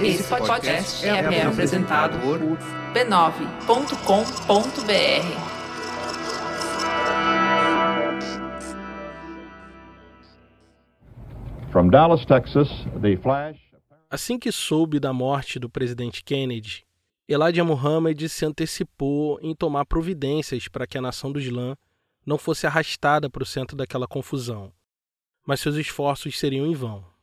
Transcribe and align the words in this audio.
Esse 0.00 0.24
podcast 0.24 1.06
é, 1.06 1.08
é 1.08 1.46
apresentado 1.46 2.20
por 2.20 2.38
b9.com.br. 2.92 3.66
From 11.72 11.88
Dallas, 11.88 12.26
Texas, 12.26 12.68
the 13.00 13.16
flash. 13.16 13.58
Assim 14.10 14.38
que 14.38 14.52
soube 14.52 15.00
da 15.00 15.14
morte 15.14 15.58
do 15.58 15.70
presidente 15.70 16.22
Kennedy, 16.22 16.84
Elijah 17.26 17.64
Muhammad 17.64 18.20
se 18.28 18.44
antecipou 18.44 19.38
em 19.40 19.54
tomar 19.54 19.86
providências 19.86 20.68
para 20.68 20.86
que 20.86 20.98
a 20.98 21.02
nação 21.02 21.32
do 21.32 21.40
Islã 21.40 21.74
não 22.24 22.36
fosse 22.36 22.66
arrastada 22.66 23.30
para 23.30 23.42
o 23.42 23.46
centro 23.46 23.74
daquela 23.74 24.06
confusão, 24.06 24.70
mas 25.46 25.60
seus 25.60 25.76
esforços 25.76 26.38
seriam 26.38 26.66
em 26.66 26.74
vão. 26.74 27.15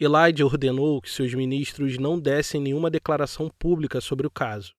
Elijah 0.00 0.44
ordenou 0.44 1.02
que 1.02 1.10
seus 1.10 1.34
ministros 1.34 1.98
não 1.98 2.20
dessem 2.20 2.60
nenhuma 2.60 2.88
declaração 2.88 3.50
pública 3.58 4.00
sobre 4.00 4.26
o 4.26 4.30
caso, 4.30 4.72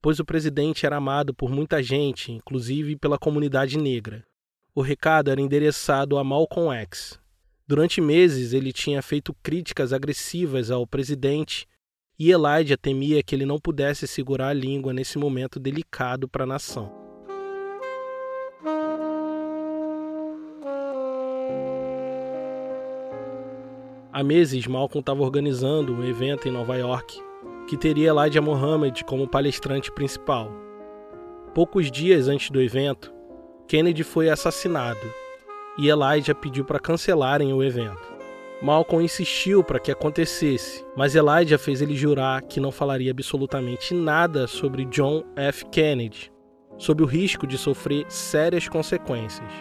pois 0.00 0.20
o 0.20 0.24
presidente 0.24 0.86
era 0.86 0.96
amado 0.96 1.34
por 1.34 1.50
muita 1.50 1.82
gente, 1.82 2.30
inclusive 2.30 2.96
pela 2.96 3.18
comunidade 3.18 3.76
negra. 3.76 4.24
O 4.72 4.80
recado 4.80 5.28
era 5.28 5.40
endereçado 5.40 6.16
a 6.16 6.22
Malcolm 6.22 6.72
X. 6.72 7.18
Durante 7.66 8.00
meses 8.00 8.52
ele 8.52 8.72
tinha 8.72 9.02
feito 9.02 9.34
críticas 9.42 9.92
agressivas 9.92 10.70
ao 10.70 10.86
presidente 10.86 11.66
e 12.16 12.30
Elijah 12.30 12.76
temia 12.76 13.22
que 13.24 13.34
ele 13.34 13.46
não 13.46 13.58
pudesse 13.58 14.06
segurar 14.06 14.50
a 14.50 14.54
língua 14.54 14.92
nesse 14.92 15.18
momento 15.18 15.58
delicado 15.58 16.28
para 16.28 16.44
a 16.44 16.46
nação. 16.46 16.99
Há 24.12 24.24
meses, 24.24 24.66
Malcolm 24.66 25.00
estava 25.00 25.22
organizando 25.22 25.94
um 25.94 26.04
evento 26.04 26.48
em 26.48 26.50
Nova 26.50 26.76
York 26.76 27.30
que 27.68 27.76
teria 27.76 28.10
Elijah 28.10 28.42
Muhammad 28.42 29.02
como 29.04 29.28
palestrante 29.28 29.92
principal. 29.92 30.50
Poucos 31.54 31.88
dias 31.88 32.26
antes 32.26 32.50
do 32.50 32.60
evento, 32.60 33.14
Kennedy 33.68 34.02
foi 34.02 34.28
assassinado 34.28 34.98
e 35.78 35.88
Elijah 35.88 36.34
pediu 36.34 36.64
para 36.64 36.80
cancelarem 36.80 37.52
o 37.52 37.62
evento. 37.62 38.02
Malcolm 38.60 39.04
insistiu 39.04 39.62
para 39.62 39.78
que 39.78 39.92
acontecesse, 39.92 40.84
mas 40.96 41.14
Elijah 41.14 41.56
fez 41.56 41.80
ele 41.80 41.94
jurar 41.94 42.42
que 42.42 42.58
não 42.58 42.72
falaria 42.72 43.12
absolutamente 43.12 43.94
nada 43.94 44.48
sobre 44.48 44.84
John 44.86 45.22
F. 45.36 45.64
Kennedy, 45.66 46.32
sob 46.76 47.04
o 47.04 47.06
risco 47.06 47.46
de 47.46 47.56
sofrer 47.56 48.04
sérias 48.08 48.68
consequências. 48.68 49.52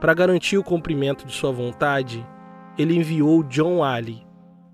Para 0.00 0.12
garantir 0.12 0.58
o 0.58 0.64
cumprimento 0.64 1.24
de 1.24 1.32
sua 1.32 1.52
vontade, 1.52 2.26
ele 2.78 2.94
enviou 2.94 3.42
John 3.42 3.82
Ali, 3.82 4.26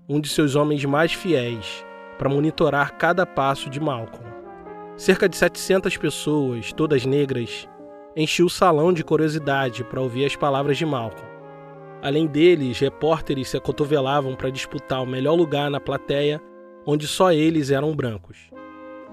um 0.09 0.19
de 0.19 0.27
seus 0.27 0.55
homens 0.55 0.83
mais 0.83 1.13
fiéis, 1.13 1.85
para 2.17 2.29
monitorar 2.29 2.97
cada 2.97 3.25
passo 3.25 3.69
de 3.69 3.79
Malcolm. 3.79 4.27
Cerca 4.97 5.27
de 5.27 5.35
700 5.35 5.97
pessoas, 5.97 6.71
todas 6.73 7.05
negras, 7.05 7.67
enchiam 8.15 8.45
o 8.45 8.49
salão 8.49 8.93
de 8.93 9.03
curiosidade 9.03 9.83
para 9.83 10.01
ouvir 10.01 10.25
as 10.25 10.35
palavras 10.35 10.77
de 10.77 10.85
Malcolm. 10.85 11.27
Além 12.01 12.27
deles, 12.27 12.79
repórteres 12.79 13.47
se 13.47 13.57
acotovelavam 13.57 14.35
para 14.35 14.49
disputar 14.49 15.01
o 15.01 15.07
melhor 15.07 15.35
lugar 15.35 15.71
na 15.71 15.79
plateia, 15.79 16.41
onde 16.85 17.07
só 17.07 17.31
eles 17.31 17.71
eram 17.71 17.95
brancos. 17.95 18.51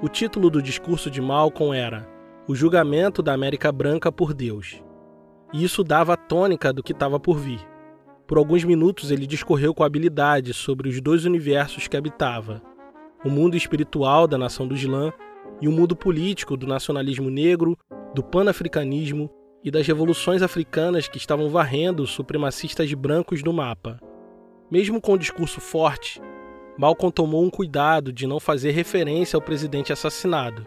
O 0.03 0.09
título 0.09 0.51
do 0.51 0.61
discurso 0.61 1.09
de 1.09 1.21
Malcolm 1.21 1.77
era 1.77 2.09
O 2.49 2.55
Julgamento 2.55 3.23
da 3.23 3.33
América 3.33 3.71
Branca 3.71 4.11
por 4.11 4.35
Deus. 4.35 4.83
E 5.53 5.63
isso 5.63 5.85
dava 5.85 6.15
a 6.15 6.17
tônica 6.17 6.73
do 6.73 6.83
que 6.83 6.93
estava 6.93 7.21
por 7.21 7.39
vir. 7.39 7.70
Por 8.31 8.39
alguns 8.39 8.63
minutos 8.63 9.11
ele 9.11 9.27
discorreu 9.27 9.75
com 9.75 9.83
habilidade 9.83 10.55
sobre 10.55 10.89
os 10.89 11.01
dois 11.01 11.25
universos 11.25 11.89
que 11.89 11.97
habitava: 11.97 12.63
o 13.25 13.29
mundo 13.29 13.57
espiritual 13.57 14.29
da 14.29 14.39
nação 14.39 14.69
do 14.69 14.77
Islã 14.77 15.13
e 15.61 15.67
o 15.67 15.73
mundo 15.73 15.97
político 15.97 16.57
do 16.57 16.65
nacionalismo 16.65 17.29
negro, 17.29 17.77
do 18.15 18.23
panafricanismo 18.23 19.29
e 19.65 19.71
das 19.71 19.85
revoluções 19.85 20.43
africanas 20.43 21.09
que 21.09 21.19
estavam 21.19 21.51
varrendo 21.51 22.05
os 22.05 22.11
supremacistas 22.11 22.95
brancos 22.95 23.43
do 23.43 23.53
mapa. 23.53 23.99
Mesmo 24.71 25.01
com 25.01 25.15
o 25.15 25.19
discurso 25.19 25.61
forte, 25.61 26.23
Malcolm 26.79 27.11
tomou 27.11 27.43
um 27.43 27.51
cuidado 27.51 28.13
de 28.13 28.29
não 28.29 28.39
fazer 28.39 28.71
referência 28.71 29.37
ao 29.37 29.43
presidente 29.43 29.93
assassinado. 29.93 30.65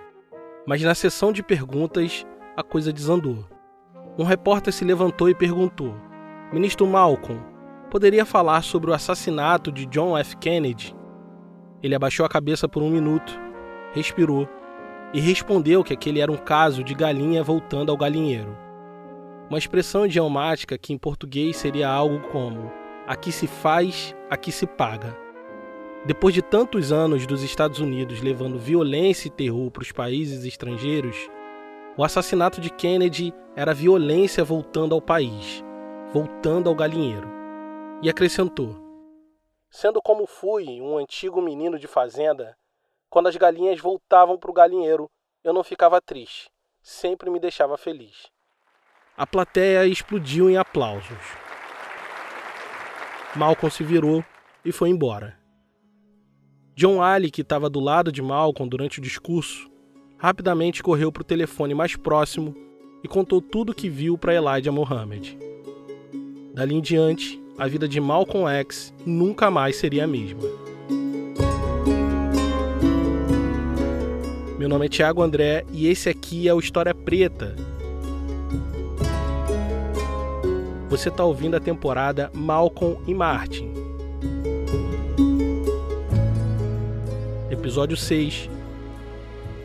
Mas 0.68 0.82
na 0.82 0.94
sessão 0.94 1.32
de 1.32 1.42
perguntas, 1.42 2.28
a 2.58 2.62
coisa 2.62 2.92
desandou. 2.92 3.48
Um 4.18 4.26
repórter 4.26 4.74
se 4.74 4.84
levantou 4.84 5.30
e 5.30 5.34
perguntou: 5.34 5.96
Ministro 6.52 6.86
Malcolm, 6.86 7.53
poderia 7.94 8.26
falar 8.26 8.64
sobre 8.64 8.90
o 8.90 8.94
assassinato 8.96 9.72
de 9.72 9.86
John 9.86 10.18
F. 10.18 10.36
Kennedy? 10.38 10.96
Ele 11.84 11.94
abaixou 11.94 12.26
a 12.26 12.30
cabeça 12.30 12.68
por 12.68 12.82
um 12.82 12.90
minuto, 12.90 13.40
respirou 13.94 14.50
e 15.14 15.20
respondeu 15.20 15.84
que 15.84 15.94
aquele 15.94 16.20
era 16.20 16.32
um 16.32 16.38
caso 16.38 16.84
de 16.84 16.96
galinha 16.96 17.44
voltando 17.44 17.92
ao 17.92 17.98
galinheiro. 17.98 18.58
Uma 19.48 19.60
expressão 19.60 20.08
idiomática 20.08 20.76
que 20.76 20.92
em 20.92 20.98
português 20.98 21.56
seria 21.56 21.88
algo 21.88 22.20
como: 22.30 22.72
aqui 23.06 23.32
se 23.32 23.46
faz, 23.46 24.16
aqui 24.28 24.52
se 24.52 24.66
paga. 24.66 25.16
Depois 26.04 26.34
de 26.34 26.42
tantos 26.42 26.92
anos 26.92 27.28
dos 27.28 27.44
Estados 27.44 27.78
Unidos 27.78 28.24
levando 28.24 28.58
violência 28.58 29.28
e 29.28 29.32
terror 29.32 29.70
para 29.70 29.84
os 29.84 29.92
países 29.92 30.44
estrangeiros, 30.46 31.30
o 31.96 32.04
assassinato 32.04 32.60
de 32.60 32.72
Kennedy 32.72 33.32
era 33.56 33.72
violência 33.72 34.44
voltando 34.44 34.96
ao 34.96 35.02
país, 35.02 35.64
voltando 36.12 36.68
ao 36.68 36.74
galinheiro 36.74 37.43
e 38.02 38.10
acrescentou: 38.10 38.76
Sendo 39.70 40.02
como 40.02 40.26
fui 40.26 40.82
um 40.82 40.98
antigo 40.98 41.42
menino 41.42 41.78
de 41.78 41.88
fazenda, 41.88 42.58
quando 43.10 43.28
as 43.28 43.36
galinhas 43.36 43.80
voltavam 43.80 44.38
para 44.38 44.50
o 44.50 44.54
galinheiro, 44.54 45.10
eu 45.44 45.54
não 45.54 45.64
ficava 45.64 46.02
triste, 46.02 46.50
sempre 46.82 47.30
me 47.30 47.40
deixava 47.40 47.78
feliz. 47.78 48.32
A 49.16 49.28
plateia 49.28 49.86
explodiu 49.86 50.50
em 50.50 50.58
aplausos. 50.58 51.20
Malcolm 53.36 53.72
se 53.72 53.84
virou 53.84 54.24
e 54.66 54.72
foi 54.72 54.90
embora. 54.90 55.38
John 56.76 57.04
Ali, 57.04 57.30
que 57.30 57.42
estava 57.42 57.70
do 57.70 57.80
lado 57.80 58.12
de 58.12 58.22
Malcolm 58.22 58.68
durante 58.68 59.00
o 59.00 59.02
discurso, 59.02 59.70
rapidamente 60.18 60.82
correu 60.82 61.12
para 61.12 61.22
o 61.22 61.26
telefone 61.26 61.76
mais 61.76 61.96
próximo 61.96 62.56
e 63.04 63.08
contou 63.08 63.42
tudo 63.42 63.72
o 63.72 63.76
que 63.76 63.90
viu 63.90 64.18
para 64.18 64.34
Elijah 64.34 64.72
Muhammad. 64.72 65.36
Dali 66.54 66.76
em 66.76 66.82
diante, 66.82 67.43
a 67.58 67.68
vida 67.68 67.88
de 67.88 68.00
Malcolm 68.00 68.48
X 68.48 68.94
nunca 69.06 69.52
mais 69.52 69.76
seria 69.76 70.06
a 70.06 70.08
mesma. 70.08 70.42
Meu 74.58 74.68
nome 74.70 74.86
é 74.86 74.90
Thiago 74.90 75.22
André 75.22 75.66
e 75.72 75.88
esse 75.88 76.10
aqui 76.10 76.48
é 76.48 76.54
o 76.54 76.60
História 76.60 76.96
Preta. 76.96 77.56
Você 80.90 81.10
está 81.10 81.24
ouvindo 81.24 81.56
a 81.56 81.60
temporada 81.60 82.32
Malcolm 82.34 82.98
e 83.08 83.14
Martin. 83.14 83.74
Episódio 87.50 87.98
6 87.98 88.50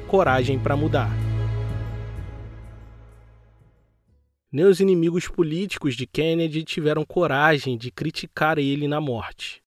Coragem 0.08 0.58
para 0.58 0.76
Mudar. 0.76 1.27
Nem 4.50 4.64
os 4.64 4.80
inimigos 4.80 5.28
políticos 5.28 5.94
de 5.94 6.06
Kennedy 6.06 6.64
tiveram 6.64 7.04
coragem 7.04 7.76
de 7.76 7.90
criticar 7.90 8.58
ele 8.58 8.88
na 8.88 8.98
morte. 8.98 9.62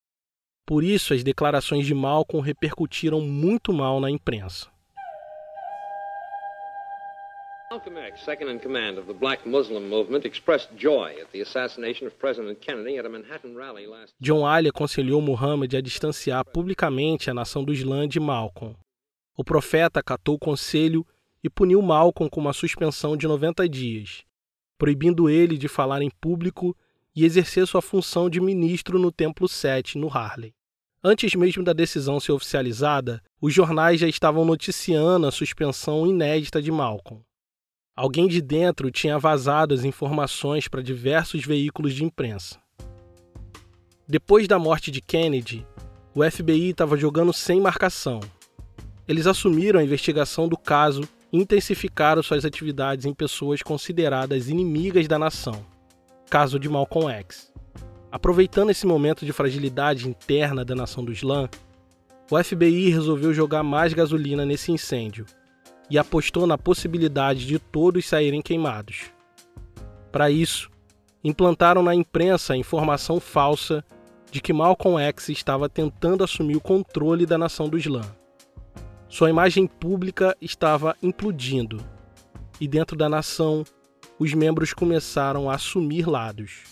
Por 0.66 0.84
isso, 0.84 1.14
as 1.14 1.24
declarações 1.24 1.86
de 1.86 1.94
Malcolm 1.94 2.44
repercutiram 2.44 3.22
muito 3.22 3.72
mal 3.72 4.00
na 4.00 4.09
imprensa. 4.09 4.72
Malcolm 7.70 7.97
X, 8.00 8.25
second 8.25 8.52
in 8.52 8.59
command 8.59 8.97
of 8.97 9.08
the 9.08 9.14
Black 9.14 9.47
Muslim 9.47 9.88
movement, 9.88 10.25
expressed 10.25 10.70
joy 10.75 11.12
at 11.22 11.31
the 11.31 11.41
assassination 11.41 12.08
of 12.08 12.18
President 12.18 12.59
Kennedy 12.59 12.97
at 12.97 13.06
a 13.06 13.09
Manhattan 13.09 13.56
rally 13.56 13.86
last. 13.86 14.14
John 14.20 14.46
Ali 14.46 14.67
aconselhou 14.67 15.22
Muhammad 15.22 15.73
a 15.76 15.82
distanciar 15.82 16.44
publicamente 16.44 17.29
a 17.29 17.34
nação 17.34 17.64
do 17.64 17.72
Islã 17.72 18.08
de 18.08 18.20
Malcolm. 18.20 18.76
O 19.38 19.44
profeta 19.44 20.00
acatou 20.00 20.35
o 20.35 20.40
conselho 20.40 21.06
e 21.44 21.50
puniu 21.50 21.82
Malcolm 21.82 22.29
com 22.29 22.41
uma 22.41 22.52
suspensão 22.52 23.16
de 23.16 23.28
90 23.28 23.70
dias, 23.70 24.26
proibindo 24.82 25.30
ele 25.30 25.60
de 25.60 25.68
falar 25.68 26.02
em 26.02 26.10
público 26.10 26.76
e 27.16 27.24
exercer 27.24 27.68
sua 27.68 27.84
função 27.84 28.28
de 28.28 28.42
ministro 28.42 28.98
no 28.98 29.12
Templo 29.12 29.48
7, 29.48 29.96
no 30.00 30.08
Harlem. 30.08 30.56
Antes 31.04 31.36
mesmo 31.36 31.64
da 31.64 31.72
decisão 31.72 32.20
ser 32.20 32.32
oficializada, 32.32 33.22
os 33.40 33.54
jornais 33.54 34.00
já 34.00 34.08
estavam 34.08 34.44
noticiando 34.44 35.28
a 35.28 35.32
suspensão 35.32 36.08
inédita 36.08 36.60
de 36.60 36.72
Malcolm. 36.72 37.24
Alguém 37.96 38.28
de 38.28 38.42
dentro 38.42 38.90
tinha 38.90 39.20
vazado 39.20 39.76
as 39.76 39.84
informações 39.84 40.68
para 40.68 40.82
diversos 40.82 41.46
veículos 41.46 41.94
de 41.94 42.04
imprensa. 42.04 42.60
Depois 44.08 44.48
da 44.48 44.58
morte 44.58 44.90
de 44.90 45.00
Kennedy, 45.00 45.64
o 46.16 46.24
FBI 46.28 46.72
estava 46.72 46.98
jogando 46.98 47.32
sem 47.32 47.62
marcação. 47.62 48.20
Eles 49.08 49.28
assumiram 49.28 49.80
a 49.80 49.84
investigação 49.84 50.48
do 50.48 50.58
caso 50.58 51.08
intensificaram 51.32 52.22
suas 52.22 52.44
atividades 52.44 53.06
em 53.06 53.14
pessoas 53.14 53.62
consideradas 53.62 54.50
inimigas 54.50 55.08
da 55.08 55.18
nação. 55.18 55.66
Caso 56.30 56.60
de 56.60 56.68
Malcolm 56.68 57.10
X. 57.10 57.52
Aproveitando 58.12 58.72
esse 58.72 58.86
momento 58.86 59.26
de 59.26 59.32
fragilidade 59.32 60.08
interna 60.08 60.66
da 60.66 60.76
nação 60.76 61.04
do 61.04 61.12
Islã, 61.12 61.50
o 62.30 62.42
FBI 62.42 62.90
resolveu 62.90 63.34
jogar 63.34 63.64
mais 63.64 63.94
gasolina 63.94 64.46
nesse 64.46 64.72
incêndio 64.72 65.26
e 65.90 65.98
apostou 65.98 66.46
na 66.46 66.58
possibilidade 66.58 67.46
de 67.46 67.60
todos 67.60 68.06
saírem 68.06 68.42
queimados. 68.42 69.12
Para 70.12 70.30
isso, 70.30 70.70
implantaram 71.24 71.82
na 71.84 71.96
imprensa 71.96 72.54
a 72.54 72.58
informação 72.58 73.20
falsa 73.20 73.84
de 74.32 74.42
que 74.42 74.54
Malcolm 74.54 75.02
X 75.02 75.30
estava 75.30 75.70
tentando 75.70 76.24
assumir 76.24 76.56
o 76.56 76.62
controle 76.62 77.26
da 77.26 77.38
nação 77.38 77.68
do 77.68 77.78
Islã. 77.78 78.02
Sua 79.11 79.29
imagem 79.29 79.67
pública 79.67 80.37
estava 80.40 80.96
implodindo, 81.03 81.84
e 82.61 82.66
dentro 82.66 82.96
da 82.96 83.09
nação, 83.09 83.66
os 84.17 84.34
membros 84.34 84.73
começaram 84.73 85.49
a 85.49 85.55
assumir 85.55 86.08
lados. 86.08 86.63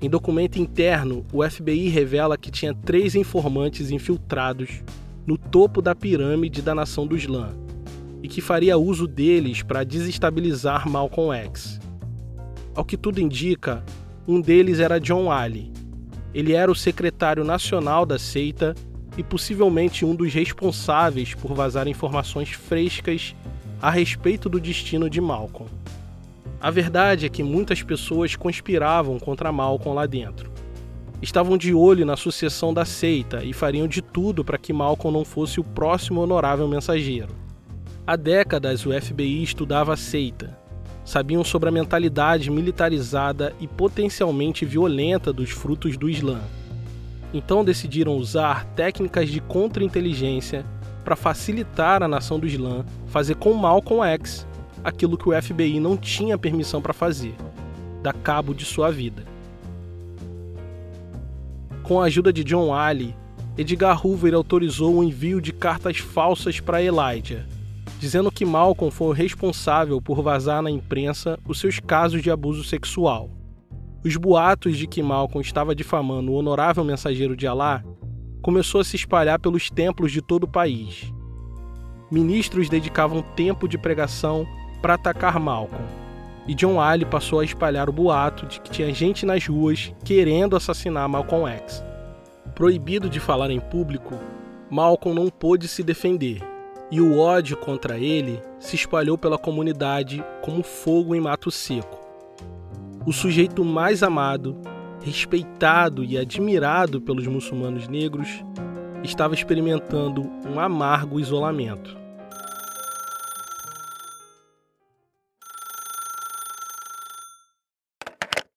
Em 0.00 0.08
documento 0.08 0.60
interno, 0.60 1.26
o 1.32 1.42
FBI 1.42 1.88
revela 1.88 2.38
que 2.38 2.52
tinha 2.52 2.72
três 2.72 3.16
informantes 3.16 3.90
infiltrados 3.90 4.84
no 5.26 5.36
topo 5.36 5.82
da 5.82 5.96
pirâmide 5.96 6.62
da 6.62 6.76
nação 6.76 7.08
do 7.08 7.16
Islã 7.16 7.56
e 8.22 8.28
que 8.28 8.40
faria 8.40 8.78
uso 8.78 9.08
deles 9.08 9.64
para 9.64 9.82
desestabilizar 9.82 10.88
Malcolm 10.88 11.36
X. 11.36 11.80
Ao 12.72 12.84
que 12.84 12.96
tudo 12.96 13.20
indica, 13.20 13.84
um 14.28 14.40
deles 14.40 14.78
era 14.78 15.00
John 15.00 15.28
Ali. 15.28 15.74
Ele 16.36 16.52
era 16.52 16.70
o 16.70 16.74
secretário 16.74 17.42
nacional 17.42 18.04
da 18.04 18.18
seita 18.18 18.74
e 19.16 19.22
possivelmente 19.22 20.04
um 20.04 20.14
dos 20.14 20.34
responsáveis 20.34 21.32
por 21.32 21.54
vazar 21.54 21.88
informações 21.88 22.50
frescas 22.50 23.34
a 23.80 23.88
respeito 23.88 24.46
do 24.46 24.60
destino 24.60 25.08
de 25.08 25.18
Malcolm. 25.18 25.70
A 26.60 26.70
verdade 26.70 27.24
é 27.24 27.30
que 27.30 27.42
muitas 27.42 27.82
pessoas 27.82 28.36
conspiravam 28.36 29.18
contra 29.18 29.50
Malcolm 29.50 29.96
lá 29.96 30.04
dentro. 30.04 30.52
Estavam 31.22 31.56
de 31.56 31.72
olho 31.72 32.04
na 32.04 32.18
sucessão 32.18 32.74
da 32.74 32.84
seita 32.84 33.42
e 33.42 33.54
fariam 33.54 33.88
de 33.88 34.02
tudo 34.02 34.44
para 34.44 34.58
que 34.58 34.74
Malcolm 34.74 35.16
não 35.16 35.24
fosse 35.24 35.58
o 35.58 35.64
próximo 35.64 36.20
honorável 36.20 36.68
mensageiro. 36.68 37.34
Há 38.06 38.14
décadas 38.14 38.84
o 38.84 38.92
FBI 38.92 39.42
estudava 39.42 39.94
a 39.94 39.96
seita. 39.96 40.65
Sabiam 41.06 41.44
sobre 41.44 41.68
a 41.68 41.72
mentalidade 41.72 42.50
militarizada 42.50 43.54
e 43.60 43.68
potencialmente 43.68 44.66
violenta 44.66 45.32
dos 45.32 45.50
frutos 45.50 45.96
do 45.96 46.10
Islã. 46.10 46.40
Então 47.32 47.64
decidiram 47.64 48.16
usar 48.16 48.64
técnicas 48.74 49.30
de 49.30 49.40
contra-inteligência 49.40 50.66
para 51.04 51.14
facilitar 51.14 52.02
a 52.02 52.08
nação 52.08 52.40
do 52.40 52.46
Islã 52.46 52.84
fazer 53.06 53.36
com 53.36 53.54
Malcolm 53.54 54.04
X 54.04 54.44
aquilo 54.82 55.16
que 55.16 55.28
o 55.28 55.42
FBI 55.42 55.78
não 55.78 55.96
tinha 55.96 56.36
permissão 56.36 56.82
para 56.82 56.92
fazer, 56.92 57.36
dar 58.02 58.12
cabo 58.12 58.52
de 58.52 58.64
sua 58.64 58.90
vida. 58.90 59.22
Com 61.84 62.00
a 62.00 62.06
ajuda 62.06 62.32
de 62.32 62.42
John 62.42 62.74
Ali, 62.74 63.14
Edgar 63.56 64.04
Hoover 64.04 64.34
autorizou 64.34 64.96
o 64.96 65.04
envio 65.04 65.40
de 65.40 65.52
cartas 65.52 65.98
falsas 65.98 66.58
para 66.58 66.82
Elijah, 66.82 67.46
dizendo 67.98 68.30
que 68.30 68.44
Malcolm 68.44 68.90
foi 68.90 69.08
o 69.08 69.12
responsável 69.12 70.00
por 70.00 70.22
vazar 70.22 70.62
na 70.62 70.70
imprensa 70.70 71.38
os 71.46 71.58
seus 71.58 71.80
casos 71.80 72.22
de 72.22 72.30
abuso 72.30 72.62
sexual. 72.62 73.30
Os 74.04 74.16
boatos 74.16 74.76
de 74.76 74.86
que 74.86 75.02
Malcolm 75.02 75.40
estava 75.40 75.74
difamando 75.74 76.30
o 76.30 76.34
honorável 76.34 76.84
mensageiro 76.84 77.36
de 77.36 77.46
Alá 77.46 77.82
começou 78.42 78.80
a 78.80 78.84
se 78.84 78.96
espalhar 78.96 79.40
pelos 79.40 79.70
templos 79.70 80.12
de 80.12 80.22
todo 80.22 80.44
o 80.44 80.48
país. 80.48 81.12
Ministros 82.10 82.68
dedicavam 82.68 83.22
tempo 83.22 83.66
de 83.66 83.76
pregação 83.76 84.46
para 84.80 84.94
atacar 84.94 85.40
Malcolm. 85.40 85.84
E 86.46 86.54
John 86.54 86.80
Ali 86.80 87.04
passou 87.04 87.40
a 87.40 87.44
espalhar 87.44 87.88
o 87.88 87.92
boato 87.92 88.46
de 88.46 88.60
que 88.60 88.70
tinha 88.70 88.94
gente 88.94 89.26
nas 89.26 89.44
ruas 89.44 89.92
querendo 90.04 90.54
assassinar 90.54 91.08
Malcolm 91.08 91.48
X. 91.48 91.82
Proibido 92.54 93.10
de 93.10 93.18
falar 93.18 93.50
em 93.50 93.58
público, 93.58 94.14
Malcolm 94.70 95.20
não 95.20 95.28
pôde 95.28 95.66
se 95.66 95.82
defender, 95.82 96.40
e 96.90 97.00
o 97.00 97.18
ódio 97.18 97.56
contra 97.56 97.98
ele 97.98 98.40
se 98.60 98.76
espalhou 98.76 99.18
pela 99.18 99.38
comunidade 99.38 100.24
como 100.42 100.62
fogo 100.62 101.14
em 101.14 101.20
mato 101.20 101.50
seco. 101.50 101.98
O 103.04 103.12
sujeito 103.12 103.64
mais 103.64 104.02
amado, 104.02 104.56
respeitado 105.02 106.04
e 106.04 106.18
admirado 106.18 107.00
pelos 107.00 107.26
muçulmanos 107.26 107.88
negros 107.88 108.28
estava 109.02 109.34
experimentando 109.34 110.22
um 110.44 110.58
amargo 110.58 111.20
isolamento. 111.20 111.96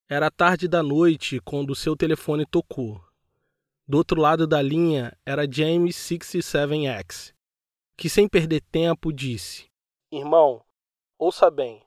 Era 0.08 0.32
tarde 0.32 0.68
da 0.68 0.82
noite 0.82 1.40
quando 1.46 1.76
seu 1.76 1.96
telefone 1.96 2.44
tocou. 2.44 3.00
Do 3.88 3.98
outro 3.98 4.20
lado 4.20 4.48
da 4.48 4.60
linha 4.60 5.16
era 5.24 5.48
James 5.50 5.96
67X, 5.96 7.32
que 8.00 8.10
sem 8.10 8.30
perder 8.30 8.62
tempo 8.62 9.12
disse: 9.12 9.70
Irmão, 10.10 10.64
ouça 11.18 11.52
bem. 11.52 11.84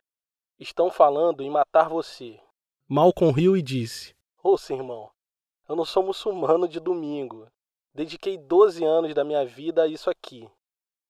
Estão 0.61 0.91
falando 0.91 1.43
em 1.43 1.49
matar 1.49 1.88
você. 1.88 2.38
Malcolm 2.87 3.32
riu 3.32 3.56
e 3.56 3.62
disse: 3.62 4.14
Ouça, 4.43 4.75
irmão, 4.75 5.11
eu 5.67 5.75
não 5.75 5.87
sou 5.87 6.03
muçulmano 6.03 6.69
de 6.69 6.79
domingo. 6.79 7.49
Dediquei 7.94 8.37
12 8.37 8.85
anos 8.85 9.14
da 9.14 9.25
minha 9.25 9.47
vida 9.47 9.85
a 9.85 9.88
isso 9.88 10.11
aqui. 10.11 10.47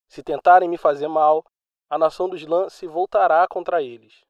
Se 0.08 0.22
tentarem 0.22 0.69
me 0.69 0.78
fazer 0.78 1.08
mal, 1.08 1.44
a 1.90 1.99
nação 1.99 2.28
dos 2.28 2.40
Islã 2.40 2.69
se 2.69 2.87
voltará 2.87 3.44
contra 3.49 3.82
eles. 3.82 4.20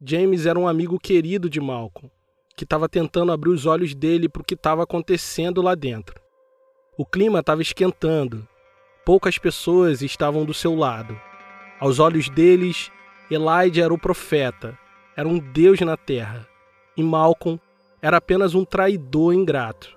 James 0.00 0.46
era 0.46 0.58
um 0.58 0.66
amigo 0.66 0.98
querido 0.98 1.50
de 1.50 1.60
Malcolm 1.60 2.10
que 2.56 2.64
estava 2.64 2.88
tentando 2.88 3.32
abrir 3.32 3.50
os 3.50 3.66
olhos 3.66 3.94
dele 3.94 4.30
para 4.30 4.40
o 4.40 4.44
que 4.44 4.54
estava 4.54 4.82
acontecendo 4.82 5.60
lá 5.60 5.74
dentro. 5.74 6.18
O 6.96 7.04
clima 7.04 7.40
estava 7.40 7.60
esquentando. 7.60 8.48
Poucas 9.06 9.38
pessoas 9.38 10.02
estavam 10.02 10.44
do 10.44 10.52
seu 10.52 10.74
lado. 10.74 11.16
Aos 11.78 12.00
olhos 12.00 12.28
deles, 12.28 12.90
Elijah 13.30 13.84
era 13.84 13.94
o 13.94 13.98
profeta, 13.98 14.76
era 15.16 15.28
um 15.28 15.38
deus 15.38 15.78
na 15.78 15.96
terra, 15.96 16.44
e 16.96 17.04
Malcolm 17.04 17.60
era 18.02 18.16
apenas 18.16 18.52
um 18.52 18.64
traidor 18.64 19.32
ingrato. 19.32 19.96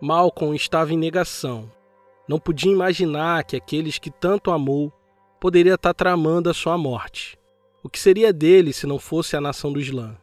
Malcolm 0.00 0.56
estava 0.56 0.92
em 0.92 0.98
negação. 0.98 1.70
Não 2.28 2.40
podia 2.40 2.72
imaginar 2.72 3.44
que 3.44 3.54
aqueles 3.54 4.00
que 4.00 4.10
tanto 4.10 4.50
amou 4.50 4.92
poderia 5.40 5.74
estar 5.74 5.94
tramando 5.94 6.50
a 6.50 6.54
sua 6.54 6.76
morte. 6.76 7.38
O 7.80 7.88
que 7.88 8.00
seria 8.00 8.32
dele 8.32 8.72
se 8.72 8.88
não 8.88 8.98
fosse 8.98 9.36
a 9.36 9.40
nação 9.40 9.72
do 9.72 9.80
Islã? 9.80 10.18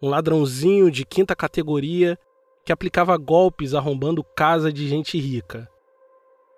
Um 0.00 0.08
ladrãozinho 0.08 0.88
de 0.88 1.04
quinta 1.04 1.34
categoria 1.34 2.16
que 2.64 2.72
aplicava 2.72 3.16
golpes 3.16 3.74
arrombando 3.74 4.24
casa 4.24 4.72
de 4.72 4.88
gente 4.88 5.18
rica. 5.18 5.68